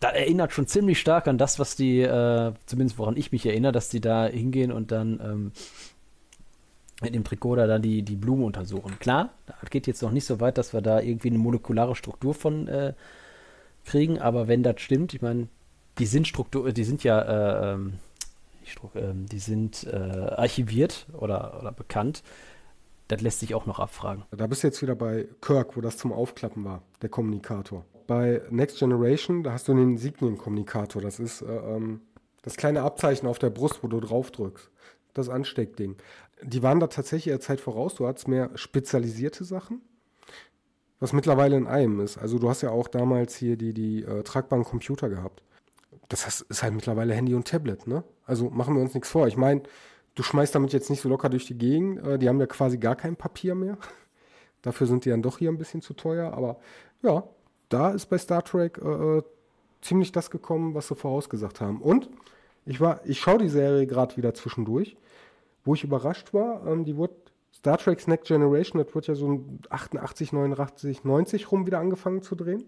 [0.00, 3.70] Das erinnert schon ziemlich stark an das, was die, äh, zumindest woran ich mich erinnere,
[3.70, 5.52] dass die da hingehen und dann ähm,
[7.02, 8.98] mit dem Trikoder dann die, die Blume untersuchen.
[8.98, 12.34] Klar, das geht jetzt noch nicht so weit, dass wir da irgendwie eine molekulare Struktur
[12.34, 12.94] von äh,
[13.84, 15.46] kriegen, aber wenn das stimmt, ich meine,
[15.98, 17.92] die sind Struktur, die sind ja, äh, ähm,
[18.94, 22.22] ähm, die sind äh, archiviert oder, oder bekannt.
[23.08, 24.24] Das lässt sich auch noch abfragen.
[24.30, 27.84] Da bist du jetzt wieder bei Kirk, wo das zum Aufklappen war, der Kommunikator.
[28.06, 31.02] Bei Next Generation, da hast du den Insignienkommunikator.
[31.02, 32.00] Das ist äh, ähm,
[32.42, 34.70] das kleine Abzeichen auf der Brust, wo du drauf drückst.
[35.12, 35.96] Das Ansteckding
[36.42, 37.94] die waren da tatsächlich ihrer Zeit voraus.
[37.94, 39.80] Du hattest mehr spezialisierte Sachen,
[41.00, 42.18] was mittlerweile in einem ist.
[42.18, 45.42] Also du hast ja auch damals hier die, die äh, tragbaren Computer gehabt.
[46.08, 48.04] Das ist halt mittlerweile Handy und Tablet, ne?
[48.26, 49.26] Also machen wir uns nichts vor.
[49.26, 49.62] Ich meine,
[50.14, 52.06] du schmeißt damit jetzt nicht so locker durch die Gegend.
[52.06, 53.78] Äh, die haben ja quasi gar kein Papier mehr.
[54.62, 56.32] Dafür sind die dann doch hier ein bisschen zu teuer.
[56.32, 56.58] Aber
[57.02, 57.24] ja,
[57.68, 59.22] da ist bei Star Trek äh, äh
[59.80, 61.82] ziemlich das gekommen, was sie vorausgesagt haben.
[61.82, 62.08] Und
[62.64, 64.96] ich war, ich schaue die Serie gerade wieder zwischendurch
[65.64, 67.14] wo ich überrascht war, ähm, die wurde
[67.52, 72.34] Star Trek's Next Generation, das wurde ja so 88, 89, 90 rum wieder angefangen zu
[72.34, 72.64] drehen.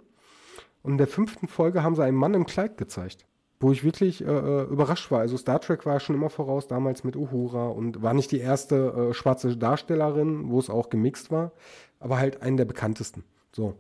[0.87, 3.27] Und in der fünften Folge haben sie einen Mann im Kleid gezeigt,
[3.59, 5.19] wo ich wirklich äh, äh überrascht war.
[5.19, 9.11] Also Star Trek war schon immer voraus, damals mit Uhura und war nicht die erste
[9.11, 11.51] äh, schwarze Darstellerin, wo es auch gemixt war,
[11.99, 13.25] aber halt einen der bekanntesten.
[13.51, 13.75] So.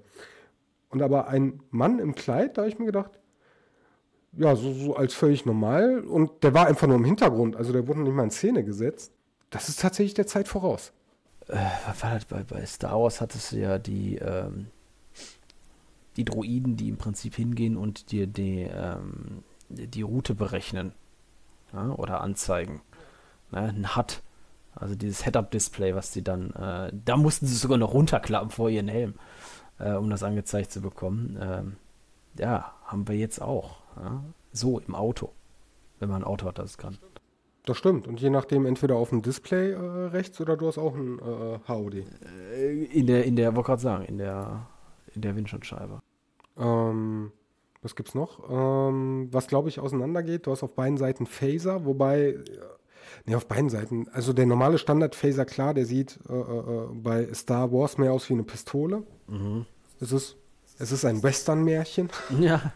[0.88, 3.20] Und aber ein Mann im Kleid, da habe ich mir gedacht,
[4.32, 6.00] ja, so, so als völlig normal.
[6.00, 9.12] Und der war einfach nur im Hintergrund, also der wurde nicht mal in Szene gesetzt.
[9.50, 10.92] Das ist tatsächlich der Zeit voraus.
[11.46, 11.54] Äh,
[12.28, 14.66] bei, bei Star Wars hattest du ja die, ähm,
[16.16, 20.92] die Droiden, die im Prinzip hingehen und dir die, ähm, die Route berechnen
[21.72, 22.80] ja, oder anzeigen.
[23.50, 24.22] Ne, ein HUD,
[24.74, 28.88] also dieses Head-Up-Display, was die dann, äh, da mussten sie sogar noch runterklappen vor ihren
[28.88, 29.14] Helm,
[29.78, 31.38] äh, um das angezeigt zu bekommen.
[31.40, 31.76] Ähm,
[32.38, 33.78] ja, haben wir jetzt auch.
[33.96, 34.22] Ja?
[34.52, 35.32] So im Auto,
[35.98, 36.98] wenn man ein Auto hat, das es kann.
[37.64, 38.06] Das stimmt.
[38.06, 41.58] Und je nachdem, entweder auf dem Display äh, rechts oder du hast auch ein äh,
[41.68, 41.94] HUD.
[42.54, 44.66] Äh, in der, in der, wollte gerade sagen, in der,
[45.14, 46.00] in der Windschutzscheibe.
[46.58, 47.32] Ähm,
[47.82, 48.50] was gibt's noch?
[48.50, 52.38] Ähm, was glaube ich auseinandergeht, du hast auf beiden Seiten Phaser, wobei,
[53.26, 57.72] ne, auf beiden Seiten, also der normale Standard-Phaser, klar, der sieht äh, äh, bei Star
[57.72, 59.02] Wars mehr aus wie eine Pistole.
[59.28, 59.66] Mhm.
[60.00, 60.36] Es ist,
[60.78, 62.10] es ist ein Western-Märchen.
[62.40, 62.72] Ja.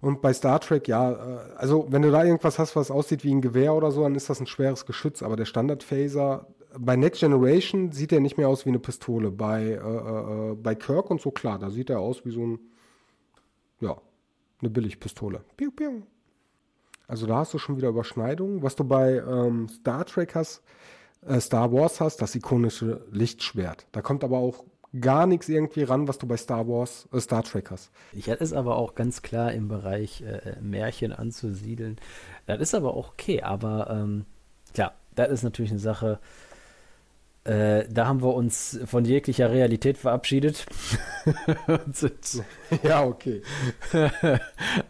[0.00, 3.34] Und bei Star Trek, ja, äh, also wenn du da irgendwas hast, was aussieht wie
[3.34, 5.22] ein Gewehr oder so, dann ist das ein schweres Geschütz.
[5.22, 6.46] Aber der Standard-Phaser,
[6.78, 9.30] bei Next Generation sieht er nicht mehr aus wie eine Pistole.
[9.30, 12.46] Bei, äh, äh, äh, bei Kirk und so, klar, da sieht er aus wie so
[12.46, 12.58] ein,
[13.80, 13.96] ja,
[14.60, 15.42] eine Billigpistole.
[15.56, 16.02] Piu, piu.
[17.06, 18.62] Also da hast du schon wieder Überschneidungen.
[18.62, 20.62] Was du bei ähm, Star Trek hast,
[21.26, 23.86] äh, Star Wars hast, das ikonische Lichtschwert.
[23.92, 24.64] Da kommt aber auch
[25.00, 27.90] gar nichts irgendwie ran, was du bei Star Wars, äh, Star Trek hast.
[28.12, 31.96] Ich hätte es aber auch ganz klar im Bereich äh, Märchen anzusiedeln.
[32.46, 34.24] Das ist aber auch okay, aber ähm,
[34.72, 36.20] klar, das ist natürlich eine Sache.
[37.44, 40.64] Äh, da haben wir uns von jeglicher Realität verabschiedet.
[42.82, 43.42] ja, okay.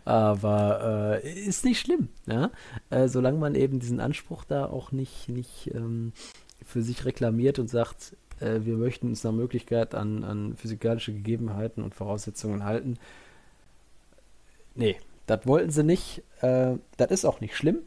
[0.04, 2.52] aber äh, ist nicht schlimm, ja?
[2.90, 6.12] Äh, solange man eben diesen Anspruch da auch nicht, nicht ähm,
[6.64, 11.82] für sich reklamiert und sagt, äh, wir möchten uns nach Möglichkeit an, an physikalische Gegebenheiten
[11.82, 12.98] und Voraussetzungen halten.
[14.76, 14.96] Nee,
[15.26, 16.22] das wollten sie nicht.
[16.40, 17.78] Äh, das ist auch nicht schlimm.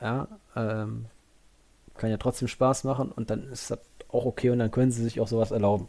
[0.00, 0.26] Ja,
[0.56, 1.06] ähm,
[1.96, 3.78] kann ja trotzdem Spaß machen und dann ist das
[4.12, 5.88] auch okay und dann können sie sich auch sowas erlauben.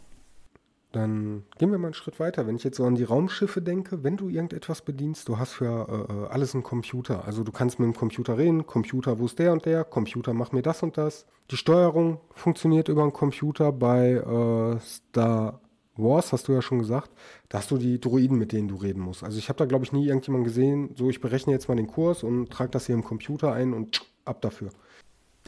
[0.94, 2.46] Dann gehen wir mal einen Schritt weiter.
[2.46, 5.66] Wenn ich jetzt so an die Raumschiffe denke, wenn du irgendetwas bedienst, du hast für
[5.88, 7.24] äh, äh, alles einen Computer.
[7.24, 10.52] Also du kannst mit dem Computer reden, Computer, wo ist der und der, Computer, mach
[10.52, 11.26] mir das und das.
[11.50, 13.72] Die Steuerung funktioniert über einen Computer.
[13.72, 15.60] Bei äh, Star
[15.96, 17.10] Wars hast du ja schon gesagt,
[17.48, 19.24] da hast du die Droiden, mit denen du reden musst.
[19.24, 21.88] Also ich habe da, glaube ich, nie irgendjemanden gesehen, so ich berechne jetzt mal den
[21.88, 24.70] Kurs und trage das hier im Computer ein und ab dafür.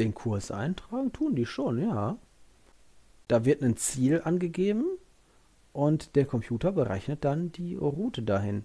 [0.00, 2.18] Den Kurs eintragen tun die schon, ja.
[3.28, 4.86] Da wird ein Ziel angegeben
[5.72, 8.64] und der Computer berechnet dann die Route dahin.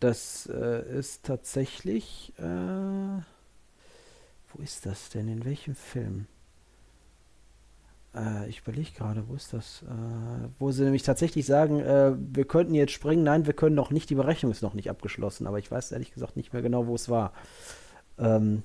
[0.00, 2.32] Das äh, ist tatsächlich.
[2.38, 3.22] Äh,
[4.54, 5.28] wo ist das denn?
[5.28, 6.26] In welchem Film?
[8.14, 9.82] Äh, ich überlege gerade, wo ist das?
[9.82, 13.24] Äh, wo sie nämlich tatsächlich sagen, äh, wir könnten jetzt springen.
[13.24, 14.10] Nein, wir können noch nicht.
[14.10, 15.46] Die Berechnung ist noch nicht abgeschlossen.
[15.46, 17.32] Aber ich weiß ehrlich gesagt nicht mehr genau, wo es war.
[18.18, 18.62] Ähm,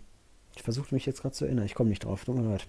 [0.56, 1.66] ich versuche mich jetzt gerade zu erinnern.
[1.66, 2.26] Ich komme nicht drauf.
[2.26, 2.68] Tut mir leid.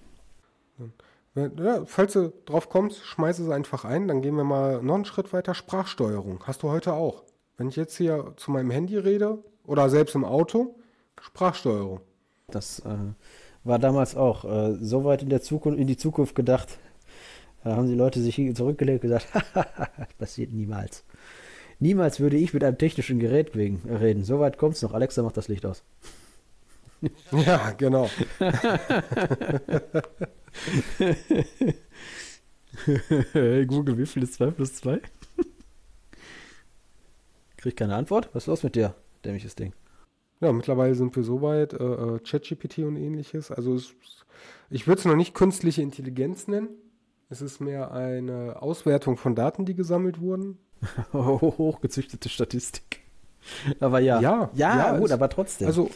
[1.35, 4.07] Ja, falls du drauf kommst, schmeiße es einfach ein.
[4.07, 5.53] Dann gehen wir mal noch einen Schritt weiter.
[5.53, 6.43] Sprachsteuerung.
[6.45, 7.23] Hast du heute auch.
[7.57, 10.75] Wenn ich jetzt hier zu meinem Handy rede oder selbst im Auto,
[11.21, 12.01] Sprachsteuerung.
[12.47, 13.13] Das äh,
[13.63, 16.79] war damals auch äh, so weit in, der Zukunft, in die Zukunft gedacht.
[17.63, 21.03] Da haben die Leute sich zurückgelegt und gesagt, das passiert niemals.
[21.79, 24.23] Niemals würde ich mit einem technischen Gerät wegen reden.
[24.23, 24.93] So weit kommt es noch.
[24.93, 25.83] Alexa macht das Licht aus.
[27.31, 28.09] Ja, genau.
[33.33, 35.01] hey Google, wie viel ist 2 plus 2?
[37.57, 38.29] Krieg keine Antwort?
[38.33, 38.95] Was ist los mit dir,
[39.25, 39.73] dämliches Ding?
[40.41, 43.51] Ja, mittlerweile sind wir so weit, äh, äh ChatGPT und ähnliches.
[43.51, 43.93] Also es,
[44.69, 46.69] ich würde es noch nicht künstliche Intelligenz nennen.
[47.29, 50.57] Es ist mehr eine Auswertung von Daten, die gesammelt wurden.
[51.13, 53.01] Hochgezüchtete Statistik.
[53.79, 54.21] Aber ja.
[54.21, 55.67] Ja, ja, ja gut, aber trotzdem.
[55.67, 55.91] Also,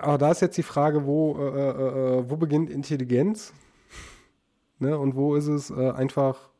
[0.00, 3.52] aber da ist jetzt die Frage, wo, äh, äh, äh wo beginnt Intelligenz?
[4.78, 4.98] ne?
[4.98, 6.50] Und wo ist es äh, einfach,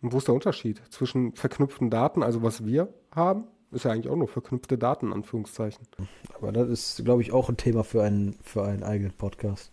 [0.00, 4.16] wo ist der Unterschied zwischen verknüpften Daten, also was wir haben, ist ja eigentlich auch
[4.16, 5.86] nur verknüpfte Daten, Anführungszeichen.
[6.34, 9.72] Aber das ist, glaube ich, auch ein Thema für einen, für einen eigenen Podcast.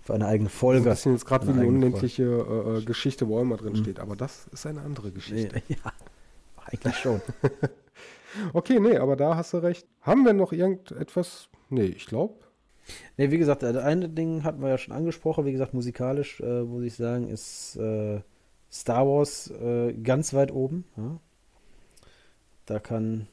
[0.00, 0.88] Für eine eigene Folge.
[0.88, 3.76] Das ist jetzt gerade wie die unendliche äh, äh, Geschichte, wo immer drin mhm.
[3.76, 4.00] steht.
[4.00, 5.62] Aber das ist eine andere Geschichte.
[5.68, 5.92] Ja,
[6.64, 7.20] eigentlich schon.
[8.52, 9.86] okay, nee, aber da hast du recht.
[10.00, 11.48] Haben wir noch irgendetwas?
[11.68, 12.34] Nee, ich glaube.
[13.16, 15.44] Nee, wie gesagt, das eine Ding hatten wir ja schon angesprochen.
[15.44, 18.20] Wie gesagt, musikalisch, äh, muss ich sagen, ist äh,
[18.70, 20.84] Star Wars äh, ganz weit oben.
[20.96, 21.20] Ja?
[22.66, 23.28] Da kann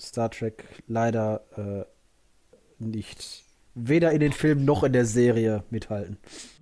[0.00, 1.84] Star Trek leider äh,
[2.84, 6.18] nicht weder in den Filmen noch in der Serie mithalten.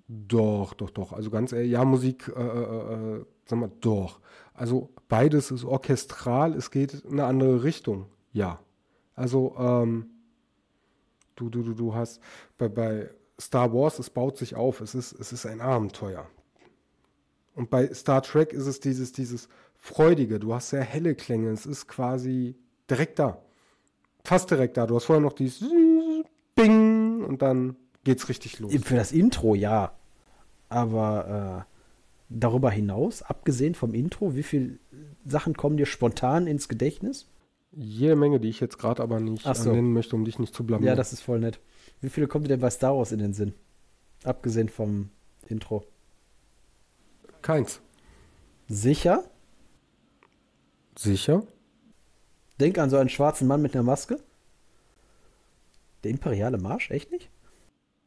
[0.08, 1.12] Doch, doch, doch.
[1.12, 4.20] Also ganz ehrlich, ja, Musik, äh, äh, äh, sag mal, doch.
[4.54, 8.06] Also beides ist orchestral, es geht in eine andere Richtung.
[8.32, 8.60] Ja.
[9.14, 10.10] Also, ähm,
[11.38, 12.20] du, du, du, du hast
[12.56, 13.10] bei, bei
[13.40, 16.26] Star Wars, es baut sich auf, es ist, es ist ein Abenteuer.
[17.54, 21.66] Und bei Star Trek ist es dieses, dieses Freudige, du hast sehr helle Klänge, es
[21.66, 22.56] ist quasi
[22.90, 23.42] direkt da.
[24.24, 24.86] Fast direkt da.
[24.86, 25.68] Du hast vorher noch dieses
[26.54, 28.74] Bing und dann geht's richtig los.
[28.82, 29.92] Für das Intro ja.
[30.68, 31.74] Aber äh,
[32.28, 34.78] darüber hinaus, abgesehen vom Intro, wie viele
[35.24, 37.26] Sachen kommen dir spontan ins Gedächtnis?
[37.72, 39.72] Jede Menge, die ich jetzt gerade aber nicht so.
[39.72, 40.88] nennen möchte, um dich nicht zu blamieren.
[40.88, 41.60] Ja, das ist voll nett.
[42.00, 43.54] Wie viele kommen dir denn bei Star Wars in den Sinn?
[44.24, 45.10] Abgesehen vom
[45.48, 45.84] Intro.
[47.42, 47.80] Keins.
[48.68, 49.24] Sicher?
[50.96, 51.42] Sicher?
[52.60, 54.18] Denk an so einen schwarzen Mann mit einer Maske.
[56.02, 57.30] Der imperiale Marsch, echt nicht?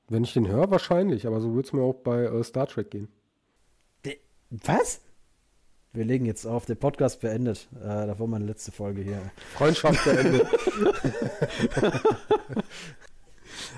[0.10, 2.92] Wenn ich den höre, wahrscheinlich, aber so würde es mir auch bei äh, Star Trek
[2.92, 3.08] gehen.
[4.06, 4.18] De
[4.50, 5.02] Was?
[5.94, 7.68] Wir legen jetzt auf, der Podcast beendet.
[7.76, 9.20] Äh, da war meine letzte Folge hier.
[9.54, 10.48] Freundschaft beendet.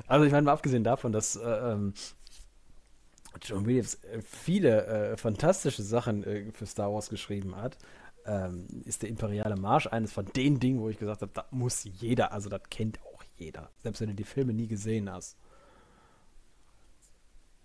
[0.08, 1.94] also ich meine, mal abgesehen davon, dass äh, ähm,
[3.42, 7.80] John Williams äh, viele äh, fantastische Sachen äh, für Star Wars geschrieben hat,
[8.26, 11.84] ähm, ist der Imperiale Marsch eines von den Dingen, wo ich gesagt habe, das muss
[11.84, 15.36] jeder, also das kennt auch jeder, selbst wenn du die Filme nie gesehen hast.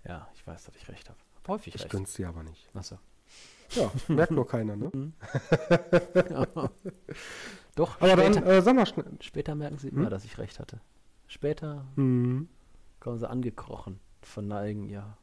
[0.05, 1.19] Ja, ich weiß, dass ich recht habe.
[1.47, 1.85] Häufig ich recht.
[1.85, 2.67] Ich gönn's dir aber nicht.
[2.75, 2.99] Achso.
[3.71, 4.91] Ja, merkt nur keiner, ne?
[4.93, 5.13] Mhm.
[7.75, 9.05] Doch, aber später, dann, äh, sag mal schnell.
[9.21, 9.99] Später merken sie hm?
[9.99, 10.81] immer, dass ich recht hatte.
[11.27, 12.49] Später mhm.
[12.99, 15.17] kommen sie angekrochen, verneigen ihr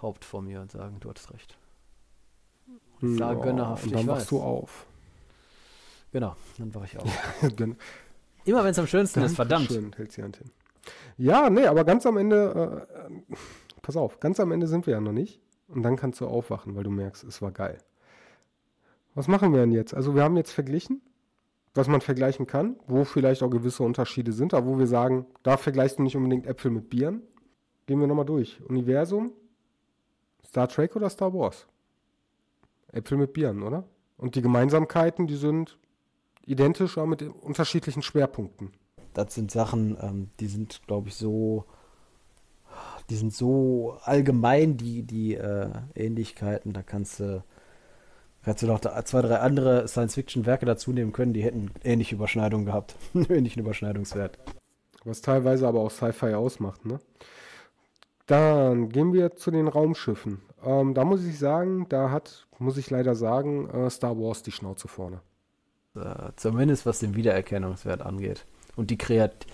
[0.00, 1.56] Haupt vor mir und sagen, du hattest recht.
[3.00, 4.86] Und ich sage ja, gönnerhaft, und dann wachst du auf.
[6.12, 7.10] Genau, dann wache ich auf.
[8.44, 9.68] Immer wenn es am schönsten ist, verdammt.
[9.68, 10.50] Schön, hält sie Hand hin.
[11.18, 13.36] Ja, nee, aber ganz am Ende, äh, äh,
[13.82, 15.40] pass auf, ganz am Ende sind wir ja noch nicht.
[15.68, 17.78] Und dann kannst du aufwachen, weil du merkst, es war geil.
[19.14, 19.94] Was machen wir denn jetzt?
[19.94, 21.00] Also wir haben jetzt verglichen,
[21.74, 25.56] was man vergleichen kann, wo vielleicht auch gewisse Unterschiede sind, aber wo wir sagen, da
[25.56, 27.22] vergleichst du nicht unbedingt Äpfel mit Bieren.
[27.86, 28.60] Gehen wir nochmal durch.
[28.62, 29.32] Universum,
[30.44, 31.66] Star Trek oder Star Wars?
[32.92, 33.84] Äpfel mit Bieren, oder?
[34.16, 35.78] Und die Gemeinsamkeiten, die sind
[36.46, 38.72] identisch, aber mit unterschiedlichen Schwerpunkten.
[39.12, 41.64] Das sind Sachen, ähm, die sind, glaube ich, so,
[43.10, 47.44] die sind so allgemein, die, die äh, Ähnlichkeiten, da kannst du,
[48.44, 52.66] kannst du noch da zwei, drei andere Science-Fiction-Werke dazu nehmen können, die hätten ähnliche Überschneidungen
[52.66, 54.38] gehabt, ähnlichen Überschneidungswert.
[55.04, 56.98] Was teilweise aber auch Sci-Fi ausmacht, ne?
[58.26, 60.42] Dann gehen wir zu den Raumschiffen.
[60.64, 64.50] Ähm, da muss ich sagen, da hat, muss ich leider sagen, äh, Star Wars die
[64.50, 65.20] Schnauze vorne.
[65.94, 68.44] Äh, zumindest was den Wiedererkennungswert angeht.
[68.74, 69.46] Und die Kreativität,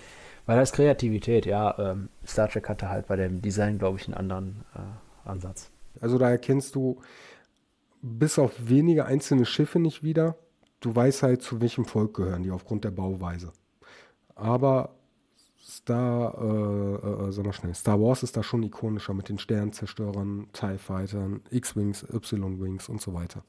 [0.46, 4.14] weil das Kreativität, ja, ähm, Star Trek hatte halt bei dem Design, glaube ich, einen
[4.14, 5.70] anderen äh, Ansatz.
[6.00, 7.00] Also da erkennst du
[8.02, 10.36] bis auf wenige einzelne Schiffe nicht wieder.
[10.80, 13.52] Du weißt halt, zu welchem Volk gehören die aufgrund der Bauweise.
[14.34, 14.96] Aber
[15.60, 20.48] Star, äh, äh, sag mal schnell, Star Wars ist da schon ikonischer mit den Sternzerstörern,
[20.52, 23.44] TIE Fightern, X-Wings, Y-Wings und so weiter.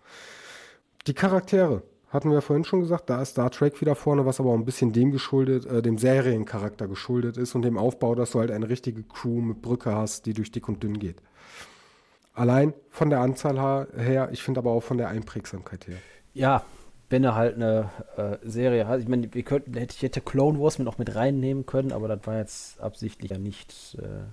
[1.07, 1.81] Die Charaktere,
[2.14, 4.66] hatten wir vorhin schon gesagt, da ist Star Trek wieder vorne, was aber auch ein
[4.66, 8.70] bisschen dem geschuldet, äh, dem Seriencharakter geschuldet ist und dem Aufbau, dass du halt eine
[8.70, 11.18] richtige Crew mit Brücke hast, die durch dick und dünn geht.
[12.34, 15.97] Allein von der Anzahl her, ich finde aber auch von der Einprägsamkeit her.
[16.34, 16.64] Ja,
[17.09, 18.99] wenn er halt eine äh, Serie hat.
[18.99, 22.07] Ich meine, wir könnten, hätte, ich hätte Clone Wars mit noch mit reinnehmen können, aber
[22.07, 23.97] das war jetzt absichtlich ja nicht.
[24.01, 24.24] Äh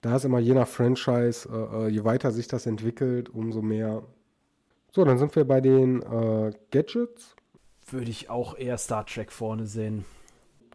[0.00, 4.02] da ist immer je nach Franchise, äh, äh, je weiter sich das entwickelt, umso mehr.
[4.90, 7.36] So, dann sind wir bei den äh, Gadgets.
[7.90, 10.04] Würde ich auch eher Star Trek vorne sehen.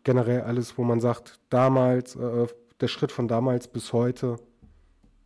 [0.03, 2.47] Generell alles, wo man sagt, damals, äh,
[2.79, 4.37] der Schritt von damals bis heute,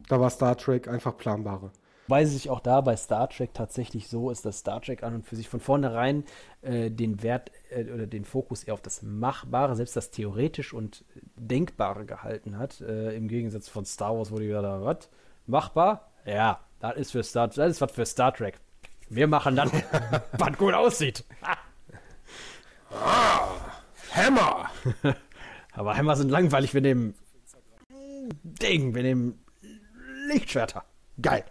[0.08, 1.72] da war Star Trek einfach planbarer.
[2.08, 5.26] Weil sich auch da bei Star Trek tatsächlich so ist, dass Star Trek an und
[5.26, 6.24] für sich von vornherein
[6.62, 11.04] äh, den Wert äh, oder den Fokus eher auf das Machbare, selbst das theoretisch und
[11.36, 12.80] Denkbare gehalten hat.
[12.80, 15.10] Äh, Im Gegensatz von Star Wars, wo die wieder, was?
[15.48, 16.12] Machbar?
[16.26, 18.60] Ja, das ist für Star das ist was für Star Trek.
[19.10, 19.72] Wir machen dann,
[20.38, 21.24] was gut aussieht.
[22.92, 23.48] ah,
[24.14, 24.70] Hammer!
[25.74, 27.14] Aber Hammer sind langweilig, wir nehmen
[28.44, 29.40] Ding, wir nehmen
[30.28, 30.84] Lichtschwerter.
[31.22, 31.44] Geil.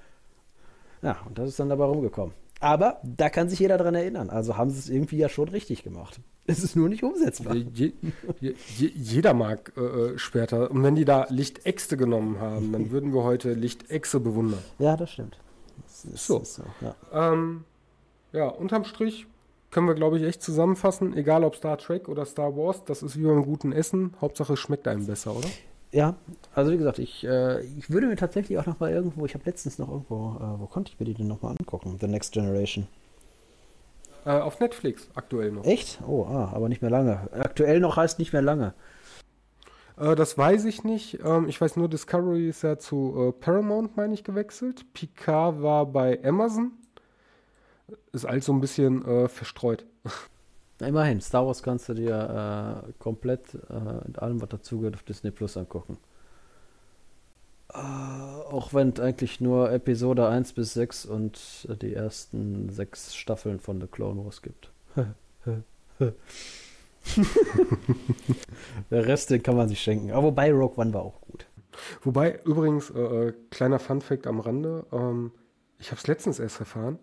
[1.03, 2.35] Ja, und das ist dann dabei rumgekommen.
[2.61, 4.31] Aber da kann sich jeder dran erinnern.
[4.31, 6.21] Also haben sie es irgendwie ja schon richtig gemacht.
[6.47, 7.55] Es ist nur nicht umsetzbar.
[7.55, 7.93] Je,
[8.41, 10.71] je, je, jeder mag äh, äh, später.
[10.71, 14.61] Und wenn die da Lichtäxte genommen haben, dann würden wir heute Lichtächse bewundern.
[14.79, 15.39] Ja, das stimmt.
[16.13, 16.39] Ist, so.
[16.41, 16.95] Ist so ja.
[17.13, 17.65] Ähm,
[18.33, 19.27] ja, unterm Strich
[19.71, 21.17] können wir, glaube ich, echt zusammenfassen.
[21.17, 24.15] Egal ob Star Trek oder Star Wars, das ist wie beim guten Essen.
[24.21, 25.49] Hauptsache es schmeckt einem besser, oder?
[25.93, 26.17] Ja,
[26.55, 29.45] also wie gesagt, ich, äh, ich würde mir tatsächlich auch noch mal irgendwo, ich habe
[29.47, 31.97] letztens noch irgendwo, äh, wo konnte ich mir die denn noch mal angucken?
[32.01, 32.87] The Next Generation.
[34.25, 35.65] Äh, auf Netflix aktuell noch.
[35.65, 36.01] Echt?
[36.07, 37.29] Oh, ah, aber nicht mehr lange.
[37.33, 38.75] Aktuell noch heißt nicht mehr lange.
[39.97, 41.21] Äh, das weiß ich nicht.
[41.25, 44.93] Ähm, ich weiß nur, Discovery ist ja zu äh, Paramount, meine ich, gewechselt.
[44.93, 46.73] Picard war bei Amazon.
[48.13, 49.87] Ist alles so ein bisschen äh, verstreut.
[50.81, 55.31] Immerhin, Star Wars kannst du dir äh, komplett äh, in allem, was dazugehört, auf Disney
[55.31, 55.97] Plus angucken.
[57.73, 63.59] Äh, auch wenn es eigentlich nur Episode 1 bis 6 und die ersten sechs Staffeln
[63.59, 64.71] von The Clone Wars gibt.
[68.91, 70.11] Der Rest, den kann man sich schenken.
[70.11, 71.47] Aber wobei Rogue One war auch gut.
[72.03, 75.33] Wobei, übrigens, äh, äh kleiner Fun-Fact am Rande, ähm,
[75.79, 76.99] ich habe es letztens erst erfahren,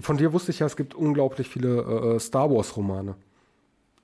[0.00, 3.16] von dir wusste ich ja, es gibt unglaublich viele äh, äh Star Wars-Romane.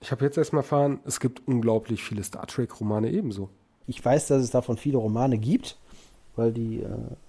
[0.01, 3.51] Ich habe jetzt erstmal erfahren, es gibt unglaublich viele Star Trek-Romane ebenso.
[3.87, 5.78] Ich weiß, dass es davon viele Romane gibt,
[6.37, 6.83] weil die.
[6.83, 6.87] Äh,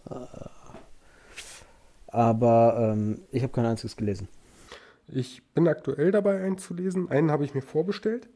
[0.10, 0.50] äh,
[2.08, 4.28] aber ähm, ich habe kein einziges gelesen.
[5.12, 7.10] Ich bin aktuell dabei, einen zu lesen.
[7.10, 8.28] Einen habe ich mir vorbestellt.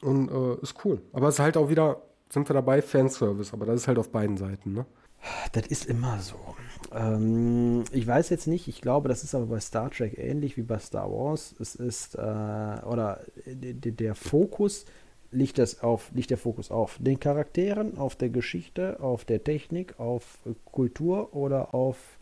[0.00, 1.00] Und äh, ist cool.
[1.12, 3.52] Aber es ist halt auch wieder, sind wir dabei, Fanservice.
[3.52, 4.86] Aber das ist halt auf beiden Seiten, ne?
[5.52, 6.38] Das ist immer so.
[6.92, 10.62] Ähm, ich weiß jetzt nicht, ich glaube, das ist aber bei Star Trek ähnlich wie
[10.62, 11.54] bei Star Wars.
[11.58, 14.84] Es ist, äh, oder der Fokus
[15.30, 19.98] liegt, das auf, liegt der Fokus auf den Charakteren, auf der Geschichte, auf der Technik,
[19.98, 22.17] auf Kultur oder auf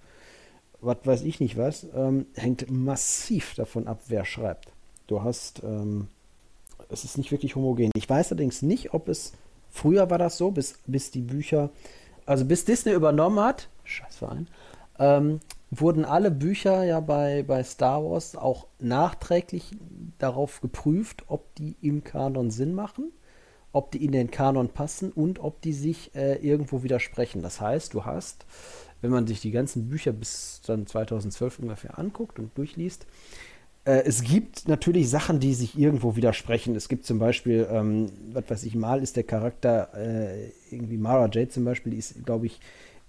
[0.81, 4.73] was weiß ich nicht was, ähm, hängt massiv davon ab, wer schreibt.
[5.07, 6.09] Du hast, ähm,
[6.91, 7.91] es ist nicht wirklich homogen.
[7.95, 9.33] Ich weiß allerdings nicht, ob es,
[9.71, 11.71] früher war das so, bis, bis die Bücher
[12.27, 14.49] also bis Disney übernommen hat, Scheißverein,
[14.99, 19.71] ähm, wurden alle Bücher ja bei, bei Star Wars auch nachträglich
[20.19, 23.13] darauf geprüft, ob die im Kanon Sinn machen,
[23.73, 27.43] ob die in den Kanon passen und ob die sich äh, irgendwo widersprechen.
[27.43, 28.45] Das heißt, du hast,
[29.03, 33.07] wenn man sich die ganzen Bücher bis dann 2012 ungefähr anguckt und durchliest,
[33.85, 36.75] äh, es gibt natürlich Sachen, die sich irgendwo widersprechen.
[36.75, 41.29] Es gibt zum Beispiel, ähm, was weiß ich, mal ist der Charakter äh, irgendwie Mara
[41.33, 42.61] Jade zum Beispiel, die ist, glaube ich,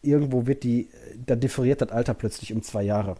[0.01, 0.89] irgendwo wird die,
[1.26, 3.15] da differiert das Alter plötzlich um zwei Jahre.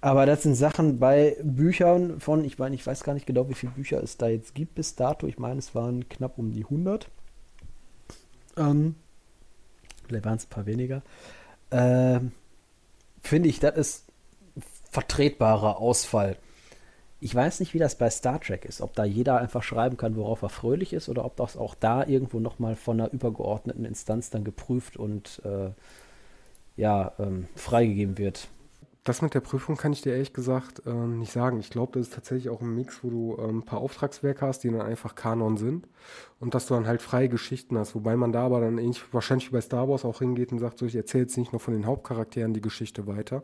[0.00, 3.54] Aber das sind Sachen bei Büchern von, ich meine, ich weiß gar nicht genau, wie
[3.54, 5.26] viele Bücher es da jetzt gibt bis dato.
[5.26, 7.08] Ich meine, es waren knapp um die 100.
[8.56, 8.94] Ähm,
[10.06, 11.02] vielleicht waren es ein paar weniger.
[11.70, 12.32] Ähm,
[13.22, 14.04] Finde ich, das ist
[14.90, 16.36] vertretbarer Ausfall.
[17.20, 20.16] Ich weiß nicht, wie das bei Star Trek ist, ob da jeder einfach schreiben kann,
[20.16, 24.30] worauf er fröhlich ist, oder ob das auch da irgendwo nochmal von einer übergeordneten Instanz
[24.30, 25.70] dann geprüft und äh,
[26.80, 28.48] ja, ähm, freigegeben wird.
[29.10, 31.58] Das mit der Prüfung kann ich dir ehrlich gesagt äh, nicht sagen.
[31.58, 34.60] Ich glaube, das ist tatsächlich auch ein Mix, wo du ähm, ein paar Auftragswerke hast,
[34.60, 35.88] die dann einfach Kanon sind
[36.38, 37.96] und dass du dann halt freie Geschichten hast.
[37.96, 40.78] Wobei man da aber dann ähnlich wahrscheinlich wie bei Star Wars auch hingeht und sagt,
[40.78, 43.42] so ich erzähle jetzt nicht nur von den Hauptcharakteren die Geschichte weiter,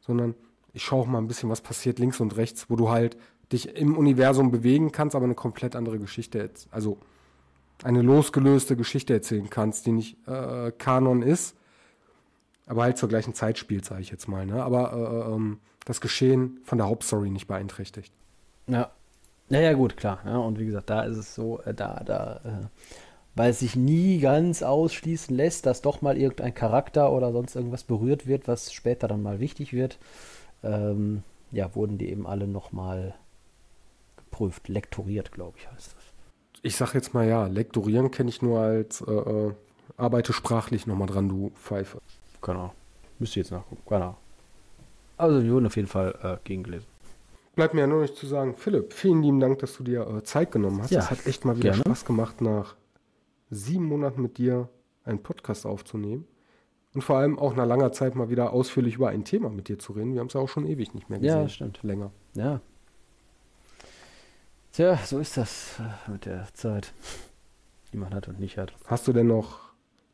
[0.00, 0.34] sondern
[0.74, 3.16] ich schaue auch mal ein bisschen, was passiert links und rechts, wo du halt
[3.50, 6.50] dich im Universum bewegen kannst, aber eine komplett andere Geschichte.
[6.70, 6.98] Also
[7.82, 11.56] eine losgelöste Geschichte erzählen kannst, die nicht äh, Kanon ist,
[12.66, 14.44] aber halt zur gleichen Zeit spielt, sage ich jetzt mal.
[14.44, 14.62] Ne?
[14.62, 18.12] Aber äh, ähm, das Geschehen von der Hauptstory nicht beeinträchtigt.
[18.66, 18.90] Ja.
[19.48, 20.18] Ja, ja, gut, klar.
[20.24, 22.66] Ja, und wie gesagt, da ist es so, äh, da, da, äh,
[23.36, 27.84] weil es sich nie ganz ausschließen lässt, dass doch mal irgendein Charakter oder sonst irgendwas
[27.84, 29.98] berührt wird, was später dann mal wichtig wird.
[30.64, 31.22] Ähm,
[31.52, 33.14] ja, wurden die eben alle nochmal
[34.16, 36.04] geprüft, lektoriert, glaube ich, heißt das.
[36.62, 39.54] Ich sag jetzt mal ja, lektorieren kenne ich nur als äh, äh,
[39.96, 42.00] arbeite sprachlich nochmal dran, du Pfeife.
[42.46, 42.72] Genau.
[43.18, 43.82] Müsst ihr jetzt nachgucken.
[43.88, 44.16] Genau.
[45.16, 46.86] Also, die wurden auf jeden Fall äh, gegengelesen.
[47.56, 50.22] Bleibt mir ja nur nicht zu sagen, Philipp, vielen lieben Dank, dass du dir äh,
[50.22, 50.90] Zeit genommen hast.
[50.90, 51.82] Ja, es hat echt mal wieder gerne.
[51.82, 52.76] Spaß gemacht, nach
[53.50, 54.68] sieben Monaten mit dir
[55.04, 56.26] einen Podcast aufzunehmen.
[56.94, 59.78] Und vor allem auch nach langer Zeit mal wieder ausführlich über ein Thema mit dir
[59.78, 60.14] zu reden.
[60.14, 61.42] Wir haben es ja auch schon ewig nicht mehr gesehen.
[61.42, 61.82] Ja, stimmt.
[61.82, 62.10] Länger.
[62.34, 62.60] Ja.
[64.72, 66.92] Tja, so ist das äh, mit der Zeit,
[67.92, 68.72] die man hat und nicht hat.
[68.86, 69.65] Hast du denn noch,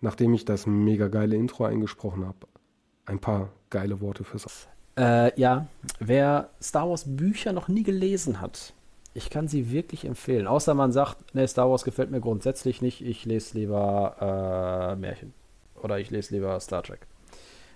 [0.03, 2.47] nachdem ich das mega geile Intro eingesprochen habe,
[3.07, 4.69] ein paar geile Worte fürs
[4.99, 5.67] Äh, ja,
[5.99, 8.75] wer Star Wars Bücher noch nie gelesen hat,
[9.15, 10.47] ich kann sie wirklich empfehlen.
[10.47, 15.33] Außer man sagt, ne, Star Wars gefällt mir grundsätzlich nicht, ich lese lieber äh, Märchen.
[15.83, 17.07] Oder ich lese lieber Star Trek.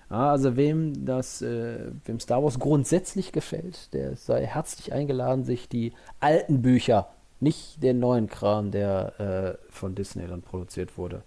[0.08, 5.92] Also wem das, äh, wem Star Wars grundsätzlich gefällt, der sei herzlich eingeladen, sich die
[6.20, 7.08] alten Bücher,
[7.40, 11.22] nicht den neuen Kram, der äh, von Disney dann produziert wurde,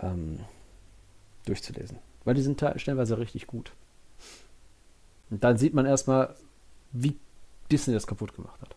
[0.00, 0.40] ähm,
[1.44, 1.98] durchzulesen.
[2.24, 3.72] Weil die sind te- stellenweise richtig gut.
[5.30, 6.34] Und dann sieht man erstmal,
[6.92, 7.16] wie
[7.70, 8.74] Disney das kaputt gemacht hat.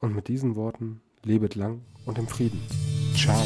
[0.00, 2.60] Und mit diesen Worten lebet lang und im Frieden.
[3.14, 3.40] Ciao.